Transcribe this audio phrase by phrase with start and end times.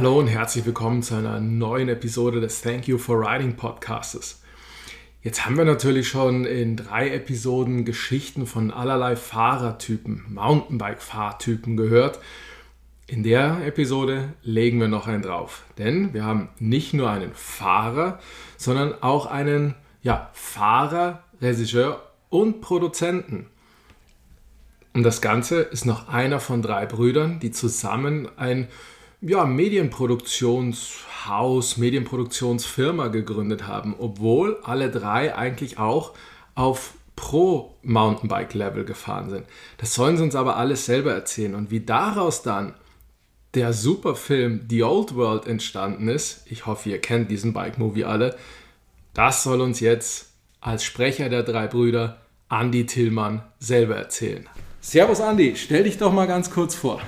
[0.00, 4.40] Hallo und herzlich willkommen zu einer neuen Episode des Thank You for Writing Podcastes.
[5.22, 12.18] Jetzt haben wir natürlich schon in drei Episoden Geschichten von allerlei Fahrertypen, Mountainbike-Fahrtypen gehört.
[13.08, 18.20] In der Episode legen wir noch einen drauf, denn wir haben nicht nur einen Fahrer,
[18.56, 23.48] sondern auch einen ja, Fahrer, Regisseur und Produzenten.
[24.94, 28.68] Und das Ganze ist noch einer von drei Brüdern, die zusammen ein
[29.22, 36.14] ja, Medienproduktionshaus, Medienproduktionsfirma gegründet haben, obwohl alle drei eigentlich auch
[36.54, 39.44] auf Pro-Mountainbike-Level gefahren sind.
[39.76, 41.54] Das sollen sie uns aber alles selber erzählen.
[41.54, 42.72] Und wie daraus dann
[43.54, 48.36] der Superfilm The Old World entstanden ist, ich hoffe, ihr kennt diesen Bike-Movie alle,
[49.12, 50.30] das soll uns jetzt
[50.60, 54.48] als Sprecher der drei Brüder Andy Tillmann selber erzählen.
[54.80, 57.02] Servus Andi, stell dich doch mal ganz kurz vor.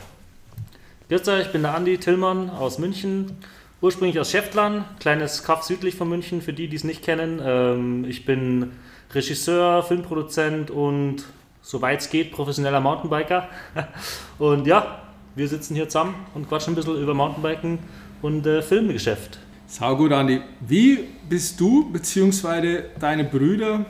[1.12, 3.36] Grüß euch, ich bin der Andi Tillmann aus München,
[3.82, 7.38] ursprünglich aus Schäftlern, kleines Kaff südlich von München, für die, die es nicht kennen.
[7.44, 8.72] Ähm, ich bin
[9.12, 11.24] Regisseur, Filmproduzent und
[11.60, 13.50] soweit es geht, professioneller Mountainbiker.
[14.38, 15.02] Und ja,
[15.34, 17.80] wir sitzen hier zusammen und quatschen ein bisschen über Mountainbiken
[18.22, 19.38] und äh, Filmgeschäft.
[19.66, 20.40] Sau gut, Andi.
[20.60, 22.84] Wie bist du bzw.
[22.98, 23.84] deine Brüder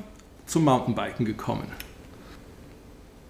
[0.45, 1.69] zum Mountainbiken gekommen?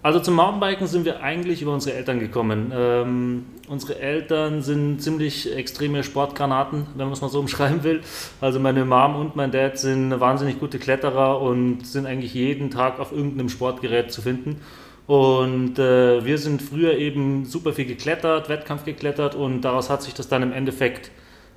[0.03, 2.73] Also zum Mountainbiken sind wir eigentlich über unsere Eltern gekommen.
[2.75, 8.01] Ähm, unsere Eltern sind ziemlich extreme Sportgranaten, wenn man es mal so umschreiben will.
[8.41, 12.99] Also meine Mom und mein Dad sind wahnsinnig gute Kletterer und sind eigentlich jeden Tag
[12.99, 14.59] auf irgendeinem Sportgerät zu finden.
[15.07, 20.13] Und äh, wir sind früher eben super viel geklettert, Wettkampf geklettert und daraus hat sich
[20.13, 21.11] das dann im Endeffekt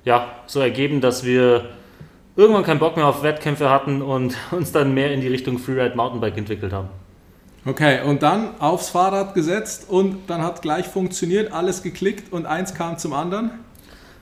[0.05, 1.65] ja, so ergeben, dass wir
[2.37, 5.97] irgendwann keinen Bock mehr auf Wettkämpfe hatten und uns dann mehr in die Richtung Freeride
[5.97, 6.87] Mountainbike entwickelt haben.
[7.67, 12.73] Okay, und dann aufs Fahrrad gesetzt und dann hat gleich funktioniert, alles geklickt und eins
[12.73, 13.51] kam zum anderen?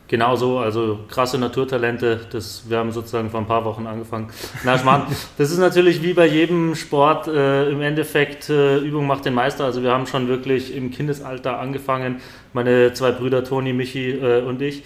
[0.08, 4.30] Genau so, also krasse Naturtalente, das, wir haben sozusagen vor ein paar Wochen angefangen.
[4.64, 5.04] Na, Schmarrn,
[5.38, 9.64] das ist natürlich wie bei jedem Sport äh, im Endeffekt, äh, Übung macht den Meister.
[9.64, 12.22] Also wir haben schon wirklich im Kindesalter angefangen,
[12.54, 14.84] meine zwei Brüder Toni, Michi äh, und ich.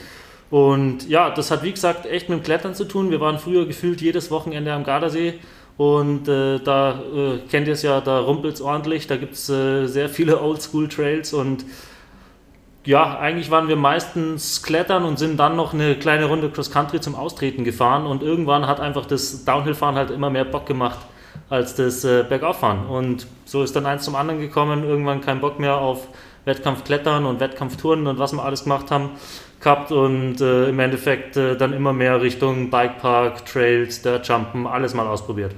[0.49, 3.09] Und ja, das hat wie gesagt echt mit dem Klettern zu tun.
[3.09, 5.35] Wir waren früher gefühlt jedes Wochenende am Gardasee
[5.79, 9.49] und äh, da äh, kennt ihr es ja, da rumpelt es ordentlich, da gibt es
[9.49, 11.31] äh, sehr viele Oldschool-Trails.
[11.31, 11.63] Und
[12.83, 17.15] ja, eigentlich waren wir meistens klettern und sind dann noch eine kleine Runde Cross-Country zum
[17.15, 18.05] Austreten gefahren.
[18.07, 20.99] Und irgendwann hat einfach das Downhill-Fahren halt immer mehr Bock gemacht
[21.49, 22.85] als das äh, Bergauffahren.
[22.85, 26.09] Und so ist dann eins zum anderen gekommen, irgendwann kein Bock mehr auf
[26.43, 29.11] Wettkampfklettern und Wettkampftouren und was wir alles gemacht haben
[29.61, 29.93] gehabt.
[29.93, 35.55] Und äh, im Endeffekt äh, dann immer mehr Richtung Bikepark, Trails, Dirtjumpen, alles mal ausprobiert.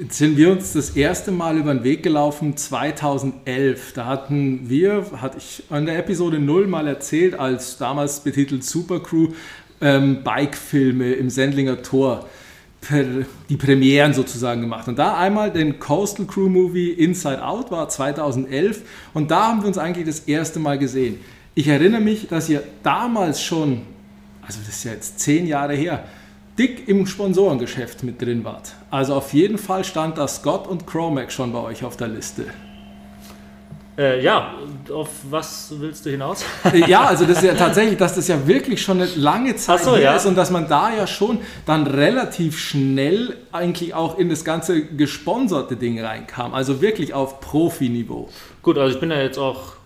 [0.00, 3.94] Jetzt sind wir uns das erste Mal über den Weg gelaufen 2011.
[3.94, 9.30] Da hatten wir, hatte ich an der Episode 0 mal erzählt, als damals betitelt Supercrew,
[9.80, 12.26] ähm, Bike-Filme im Sendlinger Tor,
[13.48, 14.86] die Premieren sozusagen gemacht.
[14.86, 18.82] Und da einmal den Coastal Crew Movie Inside Out war 2011
[19.14, 21.18] und da haben wir uns eigentlich das erste Mal gesehen.
[21.56, 23.80] Ich erinnere mich, dass ihr damals schon,
[24.46, 26.04] also das ist ja jetzt zehn Jahre her,
[26.58, 28.72] dick im Sponsorengeschäft mit drin wart.
[28.90, 32.46] Also auf jeden Fall stand da Scott und Chromac schon bei euch auf der Liste.
[33.96, 34.54] Äh, ja,
[34.92, 36.44] auf was willst du hinaus?
[36.72, 39.82] Äh, ja, also das ist ja tatsächlich, dass das ja wirklich schon eine lange Zeit
[39.82, 40.16] so, her ja.
[40.16, 44.84] ist und dass man da ja schon dann relativ schnell eigentlich auch in das ganze
[44.84, 46.54] gesponserte Ding reinkam.
[46.54, 48.28] Also wirklich auf Profiniveau.
[48.62, 49.77] Gut, also ich bin ja jetzt auch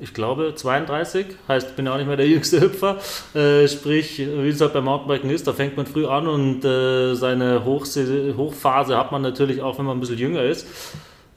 [0.00, 2.98] ich glaube, 32, heißt, ich bin ja auch nicht mehr der jüngste Hüpfer.
[3.34, 7.14] Äh, sprich, wie es halt beim Mountainbiken ist, da fängt man früh an und äh,
[7.14, 10.66] seine Hochse Hochphase hat man natürlich auch, wenn man ein bisschen jünger ist.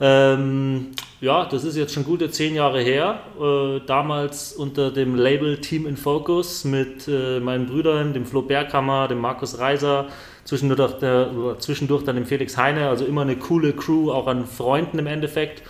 [0.02, 0.88] Ähm,
[1.22, 3.20] ja, das ist jetzt schon gute zehn Jahre her.
[3.40, 9.08] Äh, damals unter dem Label Team in Focus mit äh, meinen Brüdern, dem Flo Berghammer,
[9.10, 10.08] dem Markus Reiser,
[10.46, 15.00] zwischendurch, der, zwischendurch dann dem Felix Heine, also immer eine coole Crew, auch an Freunden
[15.00, 15.64] im Endeffekt.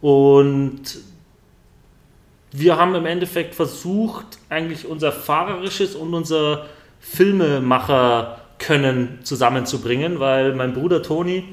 [0.00, 0.82] Und
[2.52, 6.66] wir haben im Endeffekt versucht, eigentlich unser fahrerisches und unser
[7.00, 11.44] Filmemacher-Können zusammenzubringen, weil mein Bruder Toni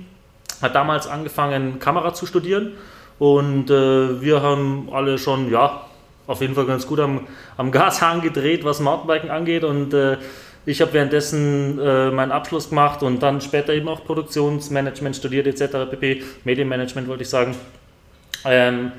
[0.61, 2.73] hat damals angefangen, Kamera zu studieren
[3.19, 5.81] und äh, wir haben alle schon, ja,
[6.27, 7.27] auf jeden Fall ganz gut am,
[7.57, 10.17] am Gashahn gedreht, was Mountainbiken angeht und äh,
[10.65, 15.91] ich habe währenddessen äh, meinen Abschluss gemacht und dann später eben auch Produktionsmanagement studiert etc.
[15.91, 16.23] pp.
[16.43, 17.55] Medienmanagement wollte ich sagen.
[18.45, 18.91] Ähm,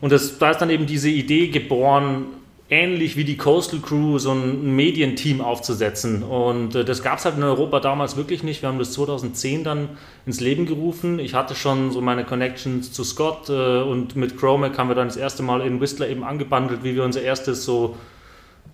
[0.00, 2.26] und das, da ist dann eben diese Idee geboren,
[2.68, 6.22] ähnlich wie die Coastal Crew so ein Medienteam aufzusetzen.
[6.22, 8.62] Und äh, das gab es halt in Europa damals wirklich nicht.
[8.62, 9.90] Wir haben das 2010 dann
[10.26, 11.18] ins Leben gerufen.
[11.18, 15.08] Ich hatte schon so meine Connections zu Scott äh, und mit Chromac haben wir dann
[15.08, 17.96] das erste Mal in Whistler eben angebandelt, wie wir unser erstes so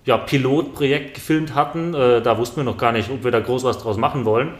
[0.05, 1.93] ja, Pilotprojekt gefilmt hatten.
[1.93, 4.55] Äh, da wussten wir noch gar nicht, ob wir da groß was draus machen wollen.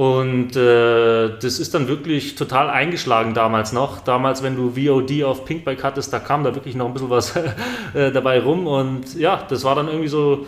[0.00, 4.00] Und äh, das ist dann wirklich total eingeschlagen damals noch.
[4.00, 7.36] Damals, wenn du VOD auf Pinkbike hattest, da kam da wirklich noch ein bisschen was
[7.94, 8.66] äh, dabei rum.
[8.66, 10.46] Und ja, das war dann irgendwie so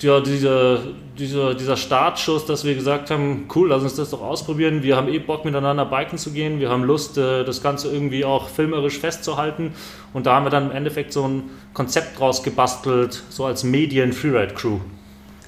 [0.00, 0.78] ja, dieser,
[1.18, 4.82] dieser, dieser Startschuss, dass wir gesagt haben, cool, lass uns das doch ausprobieren.
[4.82, 6.58] Wir haben eh Bock miteinander biken zu gehen.
[6.58, 9.74] Wir haben Lust, äh, das Ganze irgendwie auch filmerisch festzuhalten.
[10.14, 14.78] Und da haben wir dann im Endeffekt so ein Konzept draus gebastelt, so als Medien-Freeride-Crew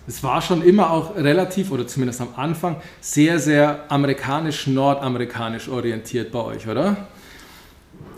[0.06, 6.40] es war schon immer auch relativ, oder zumindest am Anfang, sehr, sehr amerikanisch-nordamerikanisch orientiert bei
[6.40, 7.08] euch, oder?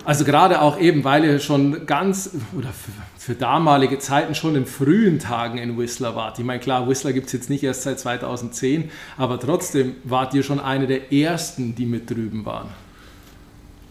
[0.05, 4.65] Also gerade auch eben, weil ihr schon ganz, oder für, für, damalige Zeiten schon in
[4.65, 6.39] frühen Tagen in Whistler wart.
[6.39, 10.43] Ich meine, klar, Whistler gibt es jetzt nicht erst seit 2010, aber trotzdem wart ihr
[10.43, 12.69] schon eine der ersten, die mit drüben waren.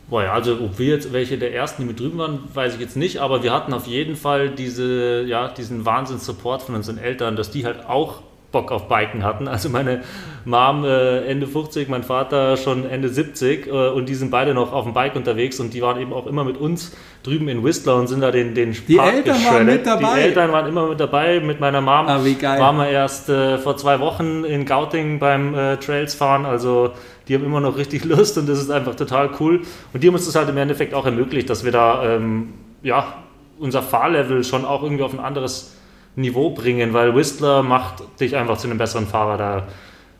[0.10, 2.80] Boah, ja, also ob wir jetzt welche der ersten, die mit drüben waren, weiß ich
[2.80, 7.36] jetzt nicht, aber wir hatten auf jeden Fall diese, ja, diesen Wahnsinns-Support von unseren Eltern,
[7.36, 8.22] dass die halt auch
[8.52, 9.48] Bock auf Biken hatten.
[9.48, 10.04] Also meine
[10.46, 14.72] Mom äh, Ende 50, mein Vater schon Ende 70 äh, und die sind beide noch
[14.72, 17.98] auf dem Bike unterwegs und die waren eben auch immer mit uns drüben in Whistler
[17.98, 20.16] und sind da den, den Die Park Eltern waren mit dabei?
[20.16, 21.40] Die Eltern waren immer mit dabei.
[21.42, 25.76] Mit meiner Mom ah, waren wir erst äh, vor zwei Wochen in Gauting beim äh,
[25.78, 26.94] Trails fahren, also
[27.28, 29.62] die haben immer noch richtig Lust und das ist einfach total cool.
[29.94, 32.54] Und die haben uns das halt im Endeffekt auch ermöglicht, dass wir da ähm,
[32.84, 33.16] ja,
[33.60, 35.76] unser Fahrlevel schon auch irgendwie auf ein anderes
[36.16, 39.38] Niveau bringen, weil Whistler macht dich einfach zu einem besseren Fahrer.
[39.38, 39.68] Da,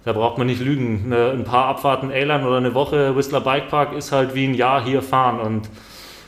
[0.06, 1.04] da braucht man nicht lügen.
[1.06, 4.54] Eine, ein paar Abfahrten A-Line oder eine Woche Whistler Bike Park ist halt wie ein
[4.54, 5.70] Jahr hier fahren und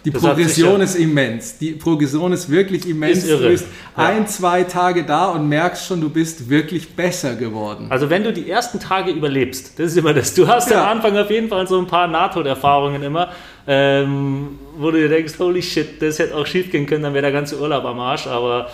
[0.05, 1.57] die Progression ist immens.
[1.57, 3.19] Die Progression ist wirklich immens.
[3.19, 3.43] Ist irre.
[3.43, 3.65] Du bist
[3.97, 4.05] ja.
[4.05, 7.87] ein, zwei Tage da und merkst schon, du bist wirklich besser geworden.
[7.89, 10.33] Also wenn du die ersten Tage überlebst, das ist immer das.
[10.33, 10.83] Du hast ja.
[10.83, 13.31] am Anfang auf jeden Fall so ein paar NATO-Erfahrungen immer,
[13.67, 17.23] ähm, wo du dir denkst, holy shit, das hätte auch schief gehen können, dann wäre
[17.23, 18.27] der ganze Urlaub am Arsch.
[18.27, 18.69] Aber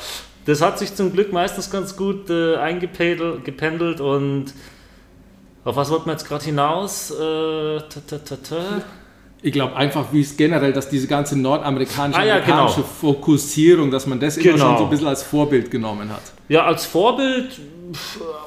[0.45, 4.54] das hat sich zum Glück meistens ganz gut äh, eingependelt und
[5.63, 7.10] auf was wollten wir jetzt gerade hinaus?
[7.10, 8.36] Äh, ta, ta, ta,
[9.45, 12.68] ich glaube einfach, wie es generell, dass diese ganze nordamerikanische ah, ja, genau.
[12.68, 14.50] Fokussierung, dass man das genau.
[14.50, 14.83] immer schon so genau.
[14.86, 16.24] ein bisschen als Vorbild genommen hat.
[16.50, 17.59] Ja, als Vorbild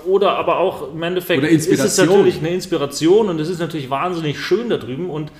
[0.04, 4.40] oder aber auch im Endeffekt ist es natürlich eine Inspiration und es ist natürlich wahnsinnig
[4.40, 5.30] schön da drüben und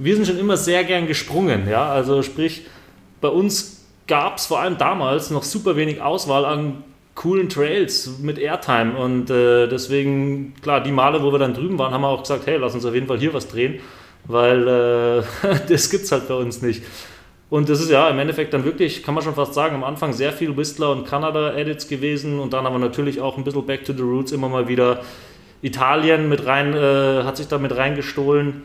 [0.00, 2.62] wir sind schon immer sehr gern gesprungen, ja, also sprich,
[3.20, 6.82] bei uns gab es vor allem damals noch super wenig Auswahl an
[7.14, 11.94] coolen Trails mit Airtime und äh, deswegen, klar, die Male, wo wir dann drüben waren,
[11.94, 13.78] haben wir auch gesagt, hey, lass uns auf jeden Fall hier was drehen
[14.26, 15.22] weil äh,
[15.68, 16.82] das gibt es halt bei uns nicht.
[17.50, 20.12] Und das ist ja im Endeffekt dann wirklich, kann man schon fast sagen, am Anfang
[20.12, 23.92] sehr viel Whistler und Kanada-Edits gewesen und dann aber natürlich auch ein bisschen Back to
[23.92, 25.02] the Roots immer mal wieder.
[25.62, 28.62] Italien mit rein, äh, hat sich da mit reingestohlen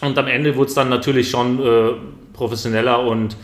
[0.00, 1.92] und am Ende wurde es dann natürlich schon äh,
[2.32, 3.36] professioneller und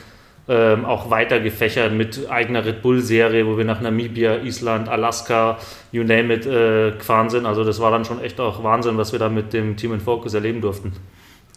[0.49, 5.59] ähm, auch weiter gefächert mit eigener Red Bull-Serie, wo wir nach Namibia, Island, Alaska,
[5.91, 7.47] you name it, äh, gefahren sind.
[7.47, 10.01] Also das war dann schon echt auch Wahnsinn, was wir da mit dem Team in
[10.01, 10.93] Focus erleben durften.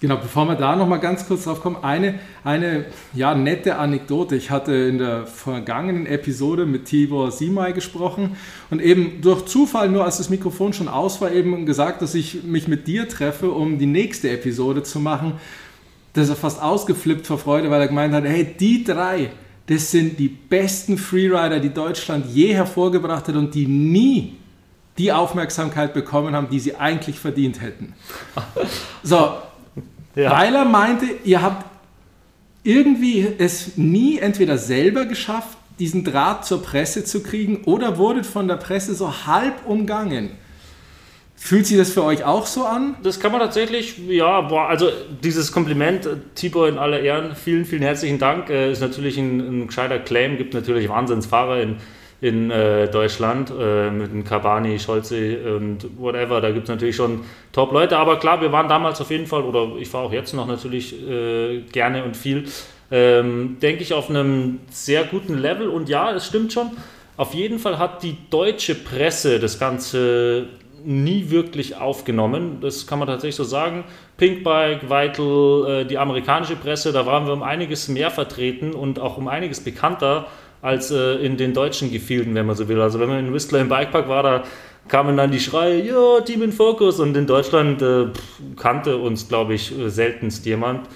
[0.02, 4.38] Genau, bevor wir da nochmal ganz kurz drauf kommen, eine, eine ja, nette Anekdote.
[4.38, 8.38] Ich hatte in der vergangenen Episode mit Tibor Simai gesprochen
[8.70, 12.44] und eben durch Zufall, nur als das Mikrofon schon aus war, eben gesagt, dass ich
[12.44, 15.34] mich mit dir treffe, um die nächste Episode zu machen.
[16.14, 19.32] Da ist er fast ausgeflippt vor Freude, weil er gemeint hat, hey, die drei,
[19.68, 24.38] das sind die besten Freerider, die Deutschland je hervorgebracht hat und die nie
[24.98, 27.94] die Aufmerksamkeit bekommen haben, die sie eigentlich verdient hätten.
[29.04, 29.34] So,
[30.20, 30.32] ja.
[30.32, 31.66] Weil er meinte, ihr habt
[32.64, 38.48] irgendwie es nie entweder selber geschafft, diesen Draht zur Presse zu kriegen oder wurdet von
[38.48, 40.32] der Presse so halb umgangen.
[41.36, 42.98] Fühlt sich das für euch auch so an?
[43.02, 44.90] Das kann man tatsächlich, ja, boah, also
[45.24, 49.68] dieses Kompliment, Tibor in aller Ehren, vielen, vielen herzlichen Dank, äh, ist natürlich ein, ein
[49.68, 51.78] gescheiter Claim, gibt natürlich Wahnsinnsfahrer in,
[52.22, 56.42] in äh, Deutschland äh, mit dem Kabani, Scholze und whatever.
[56.42, 57.22] Da gibt es natürlich schon
[57.54, 57.98] Top-Leute.
[57.98, 60.96] Aber klar, wir waren damals auf jeden Fall, oder ich fahre auch jetzt noch natürlich
[61.08, 62.46] äh, gerne und viel,
[62.92, 65.70] ähm, denke ich, auf einem sehr guten Level.
[65.70, 66.72] Und ja, es stimmt schon.
[67.16, 70.48] Auf jeden Fall hat die deutsche Presse das Ganze
[70.84, 72.60] nie wirklich aufgenommen.
[72.62, 73.86] Das kann man tatsächlich so sagen.
[74.18, 79.18] Pinkbike, Vital, äh, die amerikanische Presse, da waren wir um einiges mehr vertreten und auch
[79.18, 80.28] um einiges bekannter
[80.62, 82.82] als äh, in den deutschen Gefilden, wenn man so will.
[82.82, 84.44] Also wenn man in Whistler im Bikepark war, da
[84.88, 88.08] kamen dann die Schreie, ja, Team in Focus und in Deutschland äh,
[88.56, 90.88] kannte uns, glaube ich, seltenst jemand.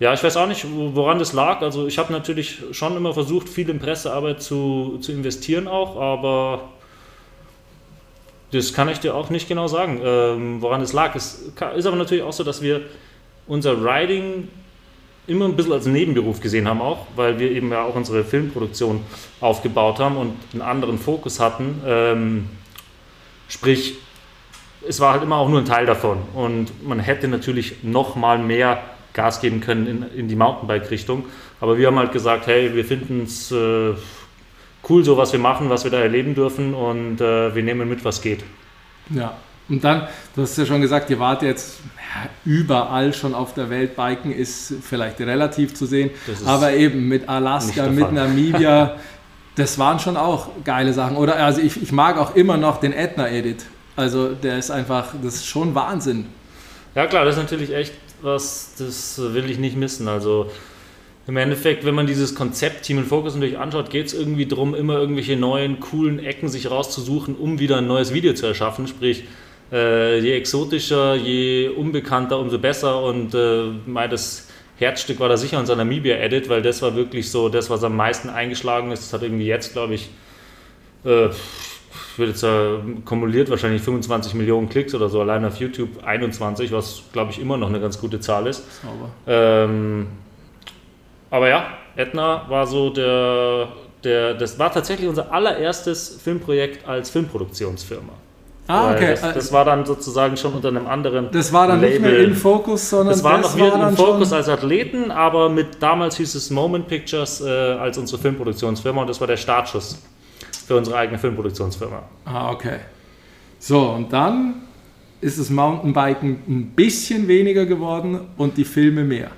[0.00, 1.60] Ja, ich weiß auch nicht, woran das lag.
[1.60, 6.68] Also ich habe natürlich schon immer versucht, viel in Pressearbeit zu, zu investieren auch, aber
[8.52, 11.16] das kann ich dir auch nicht genau sagen, ähm, woran es lag.
[11.16, 12.82] Es ist aber natürlich auch so, dass wir
[13.48, 14.48] unser Writing
[15.28, 19.00] immer ein bisschen als Nebenberuf gesehen haben auch, weil wir eben ja auch unsere Filmproduktion
[19.40, 21.80] aufgebaut haben und einen anderen Fokus hatten.
[21.86, 22.48] Ähm,
[23.46, 23.98] sprich,
[24.88, 28.38] es war halt immer auch nur ein Teil davon und man hätte natürlich noch mal
[28.38, 28.80] mehr
[29.12, 31.26] Gas geben können in, in die Mountainbike-Richtung,
[31.60, 33.94] aber wir haben halt gesagt, hey, wir finden es äh,
[34.88, 38.04] cool so, was wir machen, was wir da erleben dürfen und äh, wir nehmen mit,
[38.04, 38.44] was geht.
[39.10, 39.36] Ja,
[39.68, 41.80] und dann, du hast ja schon gesagt, ihr wart jetzt
[42.44, 43.96] überall schon auf der Welt.
[43.96, 46.10] Biken ist vielleicht relativ zu sehen,
[46.46, 48.96] aber eben mit Alaska, mit Namibia,
[49.56, 51.16] das waren schon auch geile Sachen.
[51.16, 53.66] Oder also ich, ich mag auch immer noch den Etna-Edit.
[53.96, 56.26] Also der ist einfach, das ist schon Wahnsinn.
[56.94, 60.08] Ja klar, das ist natürlich echt was, das will ich nicht missen.
[60.08, 60.50] Also
[61.26, 64.74] im Endeffekt, wenn man dieses Konzept Team in Focus natürlich anschaut, geht es irgendwie darum,
[64.74, 68.86] immer irgendwelche neuen, coolen Ecken sich rauszusuchen, um wieder ein neues Video zu erschaffen.
[68.86, 69.24] Sprich,
[69.72, 73.02] äh, je exotischer, je unbekannter, umso besser.
[73.02, 74.48] Und äh, mein, das
[74.78, 78.28] Herzstück war da sicher unser Namibia-Edit, weil das war wirklich so das, was am meisten
[78.28, 79.04] eingeschlagen ist.
[79.04, 80.08] Das hat irgendwie jetzt, glaube ich,
[81.04, 86.04] äh, ich würde jetzt sagen, kumuliert wahrscheinlich 25 Millionen Klicks oder so, allein auf YouTube
[86.04, 88.64] 21, was, glaube ich, immer noch eine ganz gute Zahl ist.
[89.26, 90.08] Ähm,
[91.30, 93.68] aber ja, Edna war so der,
[94.02, 98.12] der, das war tatsächlich unser allererstes Filmprojekt als Filmproduktionsfirma.
[98.68, 99.16] Ah, okay.
[99.20, 101.30] Das, das, war dann sozusagen schon unter einem anderen.
[101.32, 102.00] Das war dann Label.
[102.00, 105.80] nicht mehr in Focus, sondern das war noch wieder in Focus als Athleten, aber mit
[105.80, 109.98] damals hieß es Moment Pictures äh, als unsere Filmproduktionsfirma und das war der Startschuss
[110.66, 112.02] für unsere eigene Filmproduktionsfirma.
[112.26, 112.80] Ah, okay.
[113.58, 114.62] So, und dann
[115.22, 119.30] ist das Mountainbiken ein bisschen weniger geworden und die Filme mehr.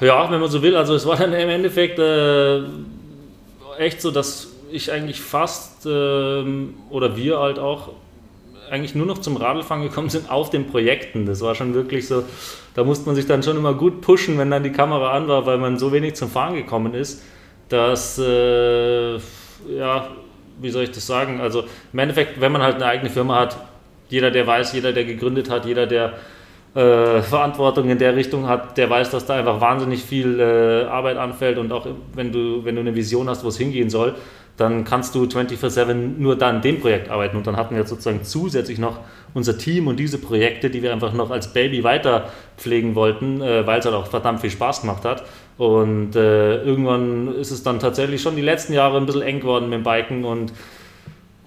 [0.00, 0.76] Ja, wenn man so will.
[0.76, 2.60] Also es war dann im Endeffekt äh,
[3.78, 7.90] echt so, dass ich eigentlich fast, ähm, oder wir halt auch,
[8.70, 11.26] eigentlich nur noch zum Radlfahren gekommen sind auf den Projekten.
[11.26, 12.24] Das war schon wirklich so,
[12.74, 15.46] da musste man sich dann schon immer gut pushen, wenn dann die Kamera an war,
[15.46, 17.22] weil man so wenig zum Fahren gekommen ist,
[17.68, 20.08] dass, äh, ja,
[20.60, 21.40] wie soll ich das sagen?
[21.40, 23.56] Also im Endeffekt, wenn man halt eine eigene Firma hat,
[24.08, 26.14] jeder, der weiß, jeder, der gegründet hat, jeder, der
[26.74, 31.16] äh, Verantwortung in der Richtung hat, der weiß, dass da einfach wahnsinnig viel äh, Arbeit
[31.16, 34.14] anfällt und auch wenn du, wenn du eine Vision hast, wo es hingehen soll,
[34.56, 37.36] dann kannst du 24-7 nur dann dem Projekt arbeiten.
[37.36, 39.00] Und dann hatten wir sozusagen zusätzlich noch
[39.34, 43.66] unser Team und diese Projekte, die wir einfach noch als Baby weiter pflegen wollten, äh,
[43.66, 45.24] weil es halt auch verdammt viel Spaß gemacht hat.
[45.58, 49.68] Und äh, irgendwann ist es dann tatsächlich schon die letzten Jahre ein bisschen eng geworden
[49.68, 50.52] mit dem Biken und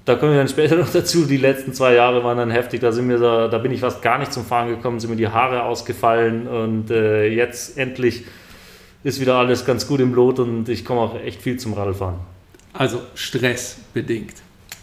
[0.06, 1.26] da kommen wir dann später noch dazu.
[1.26, 2.82] Die letzten zwei Jahre waren dann heftig.
[2.82, 5.16] Da, sind mir da, da bin ich fast gar nicht zum Fahren gekommen, sind mir
[5.16, 8.24] die Haare ausgefallen und äh, jetzt endlich
[9.04, 12.39] ist wieder alles ganz gut im Lot und ich komme auch echt viel zum Radfahren.
[12.74, 14.36] Also stressbedingt.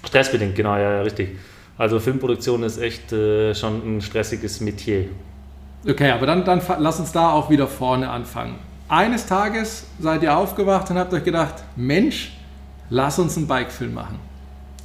[0.04, 1.38] Stressbedingt, genau, ja, ja richtig.
[1.78, 5.08] Also Filmproduktion ist echt äh, schon ein stressiges Metier.
[5.86, 8.58] Okay, aber dann, dann lass uns da auch wieder vorne anfangen.
[8.88, 12.32] Eines Tages seid ihr aufgewacht und habt euch gedacht, Mensch,
[12.88, 14.18] lass uns einen Bikefilm machen.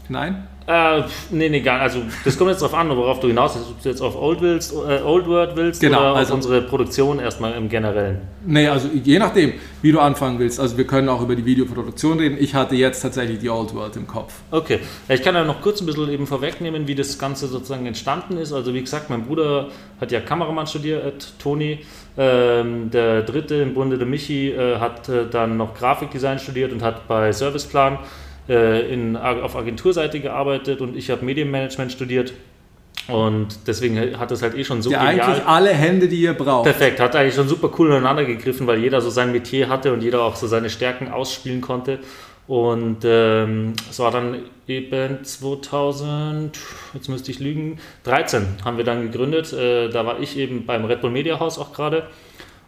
[0.09, 0.47] Nein?
[0.67, 1.83] Äh, nee, nee, gar nicht.
[1.83, 3.69] Also, das kommt jetzt darauf an, worauf du hinaus willst.
[3.69, 6.61] Ob du jetzt auf Old, willst, äh, Old World willst genau, oder also, auf unsere
[6.61, 8.21] Produktion erstmal im Generellen.
[8.45, 10.59] Nee, also je nachdem, wie du anfangen willst.
[10.59, 12.37] Also, wir können auch über die Videoproduktion reden.
[12.39, 14.33] Ich hatte jetzt tatsächlich die Old World im Kopf.
[14.51, 14.79] Okay.
[15.09, 18.53] Ich kann ja noch kurz ein bisschen eben vorwegnehmen, wie das Ganze sozusagen entstanden ist.
[18.53, 21.79] Also, wie gesagt, mein Bruder hat ja Kameramann studiert, Toni.
[22.17, 26.83] Ähm, der dritte im Bunde, der Michi, äh, hat äh, dann noch Grafikdesign studiert und
[26.83, 27.99] hat bei Serviceplan
[28.49, 32.33] äh, in, auf Agenturseite gearbeitet und ich habe Medienmanagement studiert.
[33.07, 35.29] Und deswegen hat es halt eh schon so ja, genial.
[35.29, 36.65] eigentlich alle Hände, die ihr braucht.
[36.65, 40.01] Perfekt, hat eigentlich schon super cool ineinander gegriffen, weil jeder so sein Metier hatte und
[40.01, 41.99] jeder auch so seine Stärken ausspielen konnte.
[42.47, 46.57] Und ähm, es war dann eben 2000,
[46.93, 49.53] jetzt müsste ich lügen, 13 haben wir dann gegründet.
[49.53, 52.07] Äh, da war ich eben beim Red Bull Media House auch gerade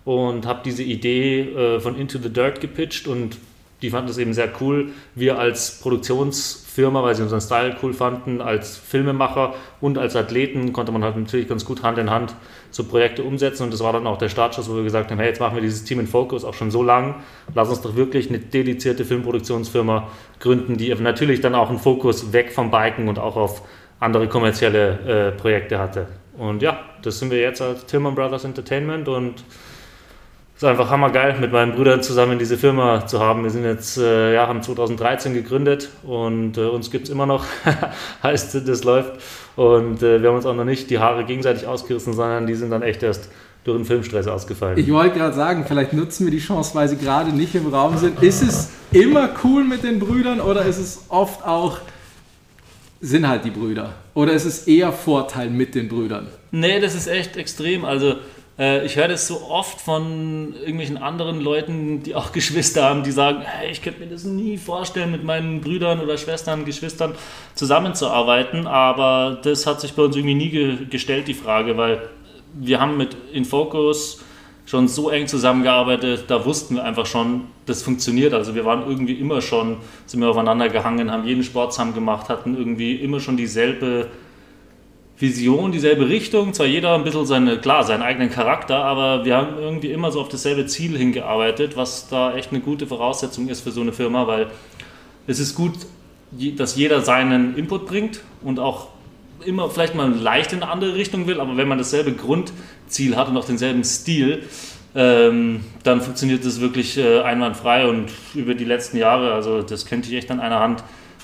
[0.06, 3.38] und habe diese Idee äh, von Into the Dirt gepitcht und
[3.84, 4.90] die fanden es eben sehr cool.
[5.14, 10.94] Wir als Produktionsfirma, weil sie unseren Style cool fanden, als Filmemacher und als Athleten konnte
[10.94, 12.34] man halt natürlich ganz gut Hand in Hand
[12.72, 13.64] so Projekte umsetzen.
[13.64, 15.62] Und das war dann auch der Startschuss, wo wir gesagt haben, hey, jetzt machen wir
[15.62, 17.16] dieses Team in Focus auch schon so lang.
[17.54, 20.08] Lass uns doch wirklich eine dedizierte Filmproduktionsfirma
[20.40, 23.64] gründen, die natürlich dann auch einen Fokus weg vom Biken und auch auf
[24.00, 26.08] andere kommerzielle äh, Projekte hatte.
[26.38, 29.44] Und ja, das sind wir jetzt als Tillman Brothers Entertainment und
[30.64, 33.44] ist einfach hammergeil, mit meinen Brüdern zusammen diese Firma zu haben.
[33.44, 37.44] Wir sind jetzt, äh, ja, haben 2013 gegründet und äh, uns gibt es immer noch.
[38.24, 39.12] heißt, das läuft.
[39.58, 42.70] Und äh, wir haben uns auch noch nicht die Haare gegenseitig ausgerissen, sondern die sind
[42.70, 43.30] dann echt erst
[43.66, 44.78] durch einen Filmstress ausgefallen.
[44.78, 47.98] Ich wollte gerade sagen, vielleicht nutzen wir die Chance, weil sie gerade nicht im Raum
[47.98, 48.24] sind.
[48.24, 51.80] Ist es immer cool mit den Brüdern oder ist es oft auch,
[53.02, 53.94] sind halt die Brüder?
[54.14, 56.28] Oder ist es eher Vorteil mit den Brüdern?
[56.52, 57.84] Nee, das ist echt extrem.
[57.84, 58.16] Also
[58.58, 63.12] äh, ich höre das so oft von irgendwelchen anderen Leuten, die auch Geschwister haben, die
[63.12, 67.16] sagen, hey, ich könnte mir das nie vorstellen, mit meinen Brüdern oder Schwestern, Geschwistern
[67.56, 68.68] zusammenzuarbeiten.
[68.68, 72.10] Aber das hat sich bei uns irgendwie nie ge gestellt, die Frage, weil
[72.54, 74.24] wir haben mit Infocus
[74.66, 78.34] schon so eng zusammengearbeitet, da wussten wir einfach schon, das funktioniert.
[78.34, 82.30] Also wir waren irgendwie immer schon, sind wir aufeinander gehangen, haben jeden Sport zusammen gemacht,
[82.30, 84.10] hatten irgendwie immer schon dieselbe
[85.24, 86.54] Vision, dieselbe Richtung.
[86.54, 90.20] Zwar jeder ein bisschen seine, klar, seinen eigenen Charakter, aber wir haben irgendwie immer so
[90.20, 94.28] auf dasselbe Ziel hingearbeitet, was da echt eine gute Voraussetzung ist für so eine Firma,
[94.28, 94.48] weil
[95.26, 95.74] es ist gut,
[96.58, 98.90] dass jeder seinen Input bringt und auch
[99.46, 103.30] immer vielleicht mal leicht in eine andere Richtung will, aber wenn man dasselbe Grundziel hat
[103.30, 104.44] und auch denselben Stil,
[104.94, 110.10] ähm, dann funktioniert das wirklich äh, einwandfrei und über die letzten Jahre, also das könnte
[110.10, 110.84] ich echt an einer Hand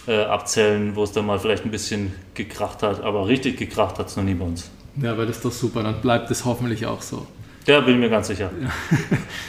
[0.09, 4.07] äh, abzählen, wo es dann mal vielleicht ein bisschen gekracht hat, aber richtig gekracht hat
[4.07, 4.69] es noch nie bei uns.
[5.01, 7.25] Ja, aber das ist doch super, dann bleibt es hoffentlich auch so.
[7.65, 8.51] Ja, bin ich mir ganz sicher.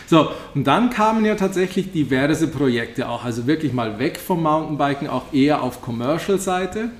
[0.07, 5.09] So, und dann kamen ja tatsächlich diverse Projekte auch, also wirklich mal weg vom Mountainbiken,
[5.09, 6.91] auch eher auf Commercial-Seite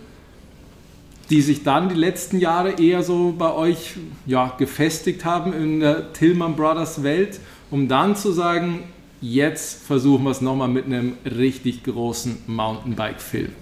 [1.31, 3.95] die sich dann die letzten Jahre eher so bei euch
[4.27, 7.39] ja, gefestigt haben in der Tillman Brothers Welt,
[7.71, 8.83] um dann zu sagen,
[9.21, 13.53] jetzt versuchen wir es nochmal mit einem richtig großen Mountainbike-Film?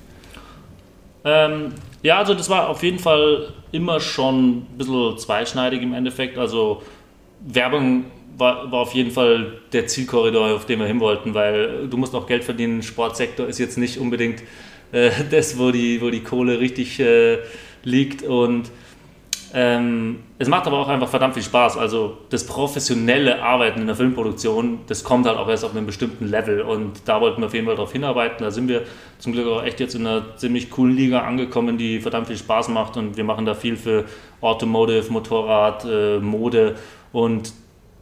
[1.24, 1.72] Ähm,
[2.02, 6.38] ja, also das war auf jeden Fall immer schon ein bisschen zweischneidig im Endeffekt.
[6.38, 6.82] Also
[7.40, 8.04] Werbung
[8.36, 12.14] war, war auf jeden Fall der Zielkorridor, auf den wir hin wollten, weil du musst
[12.14, 12.82] auch Geld verdienen.
[12.82, 14.42] Sportsektor ist jetzt nicht unbedingt
[14.92, 17.38] äh, das, wo die, wo die Kohle richtig äh,
[17.82, 18.22] liegt.
[18.22, 18.70] Und
[19.54, 21.78] ähm, es macht aber auch einfach verdammt viel Spaß.
[21.78, 26.26] Also das professionelle Arbeiten in der Filmproduktion, das kommt halt auch erst auf einem bestimmten
[26.26, 26.60] Level.
[26.60, 28.44] Und da wollten wir auf jeden Fall darauf hinarbeiten.
[28.44, 28.82] Da sind wir
[29.18, 32.68] zum Glück auch echt jetzt in einer ziemlich coolen Liga angekommen, die verdammt viel Spaß
[32.68, 32.96] macht.
[32.96, 34.04] Und wir machen da viel für
[34.40, 36.76] Automotive, Motorrad, äh, Mode.
[37.12, 37.52] Und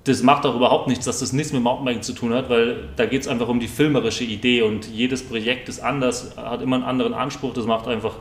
[0.06, 3.06] das macht auch überhaupt nichts, dass das nichts mit Mountainbiking zu tun hat, weil da
[3.06, 6.84] geht es einfach um die filmerische Idee und jedes Projekt ist anders, hat immer einen
[6.84, 8.14] anderen Anspruch, das macht einfach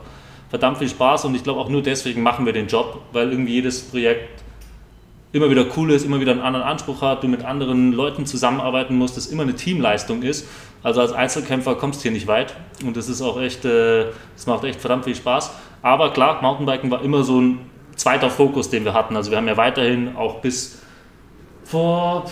[0.48, 3.54] verdammt viel Spaß und ich glaube auch nur deswegen machen wir den Job, weil irgendwie
[3.54, 4.42] jedes Projekt
[5.32, 8.96] immer wieder cool ist, immer wieder einen anderen Anspruch hat, du mit anderen Leuten zusammenarbeiten
[8.96, 10.48] musst, das immer eine Teamleistung ist.
[10.82, 12.54] Also als Einzelkämpfer kommst du hier nicht weit
[12.84, 15.50] und das ist auch echt, äh, das macht echt verdammt viel Spaß.
[15.82, 17.58] Aber klar, Mountainbiken war immer so ein
[17.96, 19.16] zweiter Fokus, den wir hatten.
[19.16, 20.80] Also wir haben ja weiterhin auch bis
[21.64, 22.30] vor,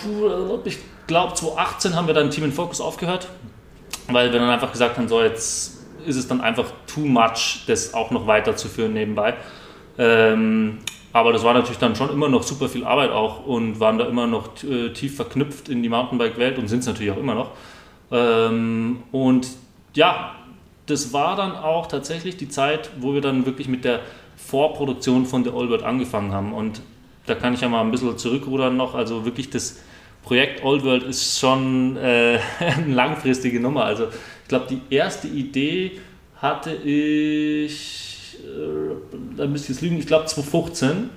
[0.63, 3.27] ich glaube 2018 haben wir dann Team in Focus aufgehört,
[4.07, 5.74] weil wir dann einfach gesagt haben, so jetzt
[6.05, 9.35] ist es dann einfach too much, das auch noch weiterzuführen nebenbei.
[9.97, 10.79] Ähm,
[11.13, 14.05] aber das war natürlich dann schon immer noch super viel Arbeit auch und waren da
[14.05, 17.51] immer noch äh, tief verknüpft in die Mountainbike-Welt und sind es natürlich auch immer noch.
[18.11, 19.47] Ähm, und
[19.93, 20.35] ja,
[20.87, 24.01] das war dann auch tatsächlich die Zeit, wo wir dann wirklich mit der
[24.35, 26.53] Vorproduktion von The Old World angefangen haben.
[26.53, 26.81] Und
[27.25, 28.93] da kann ich ja mal ein bisschen zurückrudern noch.
[28.93, 29.79] Also wirklich das
[30.23, 33.85] Projekt Old World ist schon äh, eine langfristige Nummer.
[33.85, 34.07] Also
[34.45, 35.93] ich glaube, die erste Idee
[36.39, 41.09] hatte ich, äh, da müsste ich jetzt lügen, ich glaube 2015.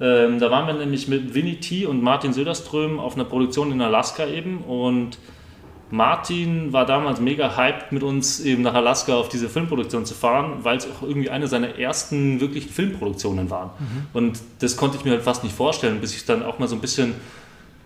[0.00, 3.80] Ähm, da waren wir nämlich mit Winnie T und Martin Söderström auf einer Produktion in
[3.80, 5.18] Alaska eben und
[5.92, 10.64] Martin war damals mega hyped, mit uns eben nach Alaska auf diese Filmproduktion zu fahren,
[10.64, 13.70] weil es auch irgendwie eine seiner ersten wirklichen Filmproduktionen waren.
[13.78, 14.06] Mhm.
[14.12, 16.74] Und das konnte ich mir halt fast nicht vorstellen, bis ich dann auch mal so
[16.74, 17.14] ein bisschen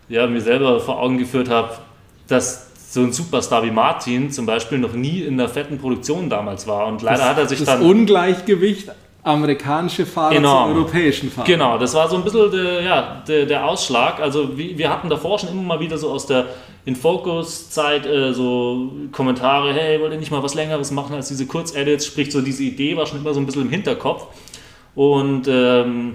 [0.09, 1.77] ja, mir selber vor Augen geführt habe,
[2.29, 2.68] dass
[2.99, 6.87] so ein Superstar wie Martin zum Beispiel noch nie in einer fetten Produktion damals war.
[6.87, 7.83] Und leider das, hat er sich das dann.
[7.83, 8.91] Ungleichgewicht
[9.23, 10.73] amerikanische Fahrer Enorm.
[10.73, 11.47] zu europäischen Fahrern.
[11.47, 14.21] Genau, das war so ein bisschen der, ja, der, der Ausschlag.
[14.21, 16.47] Also wir hatten davor schon immer mal wieder so aus der
[16.87, 22.07] In-Focus-Zeit äh, so Kommentare, hey, wollt ihr nicht mal was Längeres machen als diese Kurzedits?
[22.07, 24.27] Sprich, so diese Idee war schon immer so ein bisschen im Hinterkopf.
[24.95, 26.15] Und ähm,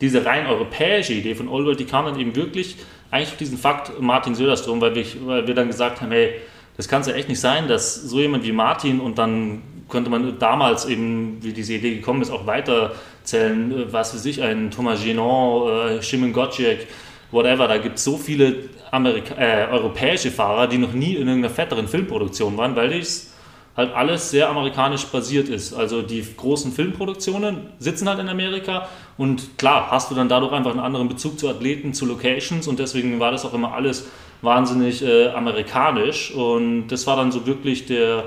[0.00, 2.76] diese rein europäische Idee von Allworld, die kam dann eben wirklich
[3.12, 6.40] eigentlich auf diesen Fakt Martin Söderstrom, weil wir, weil wir dann gesagt haben, hey,
[6.76, 10.08] das kann es ja echt nicht sein, dass so jemand wie Martin und dann könnte
[10.10, 14.70] man damals eben, wie diese Idee gekommen ist, auch weiterzählen, äh, was für sich, ein
[14.70, 16.88] Thomas Genon, äh, Shimon Gotchek,
[17.30, 21.54] whatever, da gibt es so viele Amerika äh, europäische Fahrer, die noch nie in irgendeiner
[21.54, 23.31] fetteren Filmproduktion waren, weil es
[23.76, 25.72] halt alles sehr amerikanisch basiert ist.
[25.72, 30.72] Also die großen Filmproduktionen sitzen halt in Amerika und klar hast du dann dadurch einfach
[30.72, 34.08] einen anderen Bezug zu Athleten, zu Locations und deswegen war das auch immer alles
[34.42, 38.24] wahnsinnig äh, amerikanisch und das war dann so wirklich der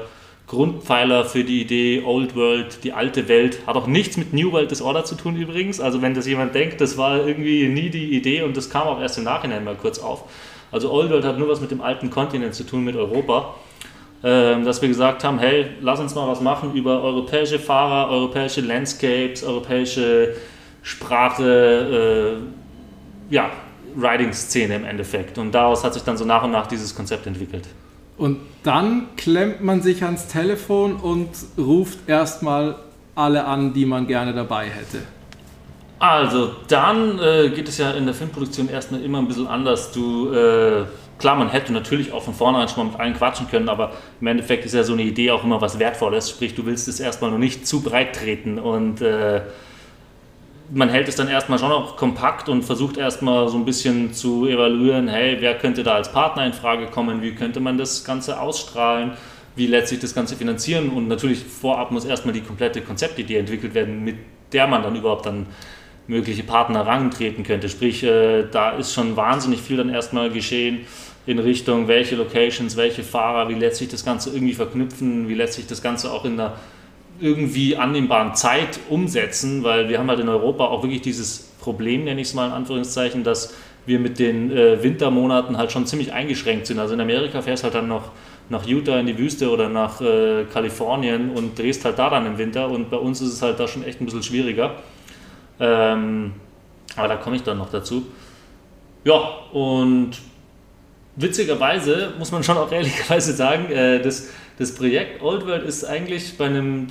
[0.47, 3.65] Grundpfeiler für die Idee Old World, die alte Welt.
[3.65, 5.79] Hat auch nichts mit New World Disorder zu tun übrigens.
[5.79, 9.01] Also wenn das jemand denkt, das war irgendwie nie die Idee und das kam auch
[9.01, 10.25] erst im Nachhinein mal kurz auf.
[10.71, 13.55] Also Old World hat nur was mit dem alten Kontinent zu tun, mit Europa.
[14.27, 18.61] Ähm, dass wir gesagt haben, hey, lass uns mal was machen über europäische Fahrer, europäische
[18.61, 20.33] Landscapes, europäische
[20.81, 22.39] Sprache,
[23.29, 23.51] äh, ja,
[23.95, 25.37] Riding-Szene im Endeffekt.
[25.37, 27.67] Und daraus hat sich dann so nach und nach dieses Konzept entwickelt.
[28.17, 32.77] Und dann klemmt man sich ans Telefon und ruft erstmal
[33.13, 35.03] alle an, die man gerne dabei hätte.
[35.99, 39.91] Also, dann äh, geht es ja in der Filmproduktion erstmal immer ein bisschen anders.
[39.91, 40.85] Du, äh,
[41.17, 44.27] klar, man hätte natürlich auch von vornherein schon mal mit allen quatschen können, aber im
[44.27, 46.29] Endeffekt ist ja so eine Idee auch immer was Wertvolles.
[46.29, 49.41] Sprich, du willst es erstmal noch nicht zu breit treten und äh,
[50.71, 54.47] man hält es dann erstmal schon auch kompakt und versucht erstmal so ein bisschen zu
[54.47, 58.39] evaluieren, hey, wer könnte da als Partner in Frage kommen, wie könnte man das Ganze
[58.39, 59.11] ausstrahlen,
[59.55, 60.89] wie lässt sich das Ganze finanzieren?
[60.89, 64.17] Und natürlich vorab muss erstmal die komplette Konzeptidee entwickelt werden, mit
[64.51, 65.47] der man dann überhaupt dann
[66.07, 67.69] mögliche Partner rantreten könnte.
[67.69, 70.81] Sprich, äh, da ist schon wahnsinnig viel dann erstmal geschehen
[71.25, 75.53] in Richtung, welche Locations, welche Fahrer, wie lässt sich das Ganze irgendwie verknüpfen, wie lässt
[75.53, 76.53] sich das Ganze auch in einer
[77.19, 82.21] irgendwie annehmbaren Zeit umsetzen, weil wir haben halt in Europa auch wirklich dieses Problem, nenne
[82.21, 86.67] ich es mal in Anführungszeichen, dass wir mit den äh, Wintermonaten halt schon ziemlich eingeschränkt
[86.67, 86.79] sind.
[86.79, 88.11] Also in Amerika fährst halt dann noch
[88.49, 92.37] nach Utah in die Wüste oder nach äh, Kalifornien und drehst halt da dann im
[92.37, 94.75] Winter und bei uns ist es halt da schon echt ein bisschen schwieriger.
[95.59, 96.33] Ähm,
[96.95, 98.05] aber da komme ich dann noch dazu.
[99.03, 99.19] Ja,
[99.51, 100.11] und
[101.15, 106.37] witzigerweise muss man schon auch ehrlicherweise sagen, äh, das das Projekt Old World ist eigentlich
[106.37, 106.87] bei einem,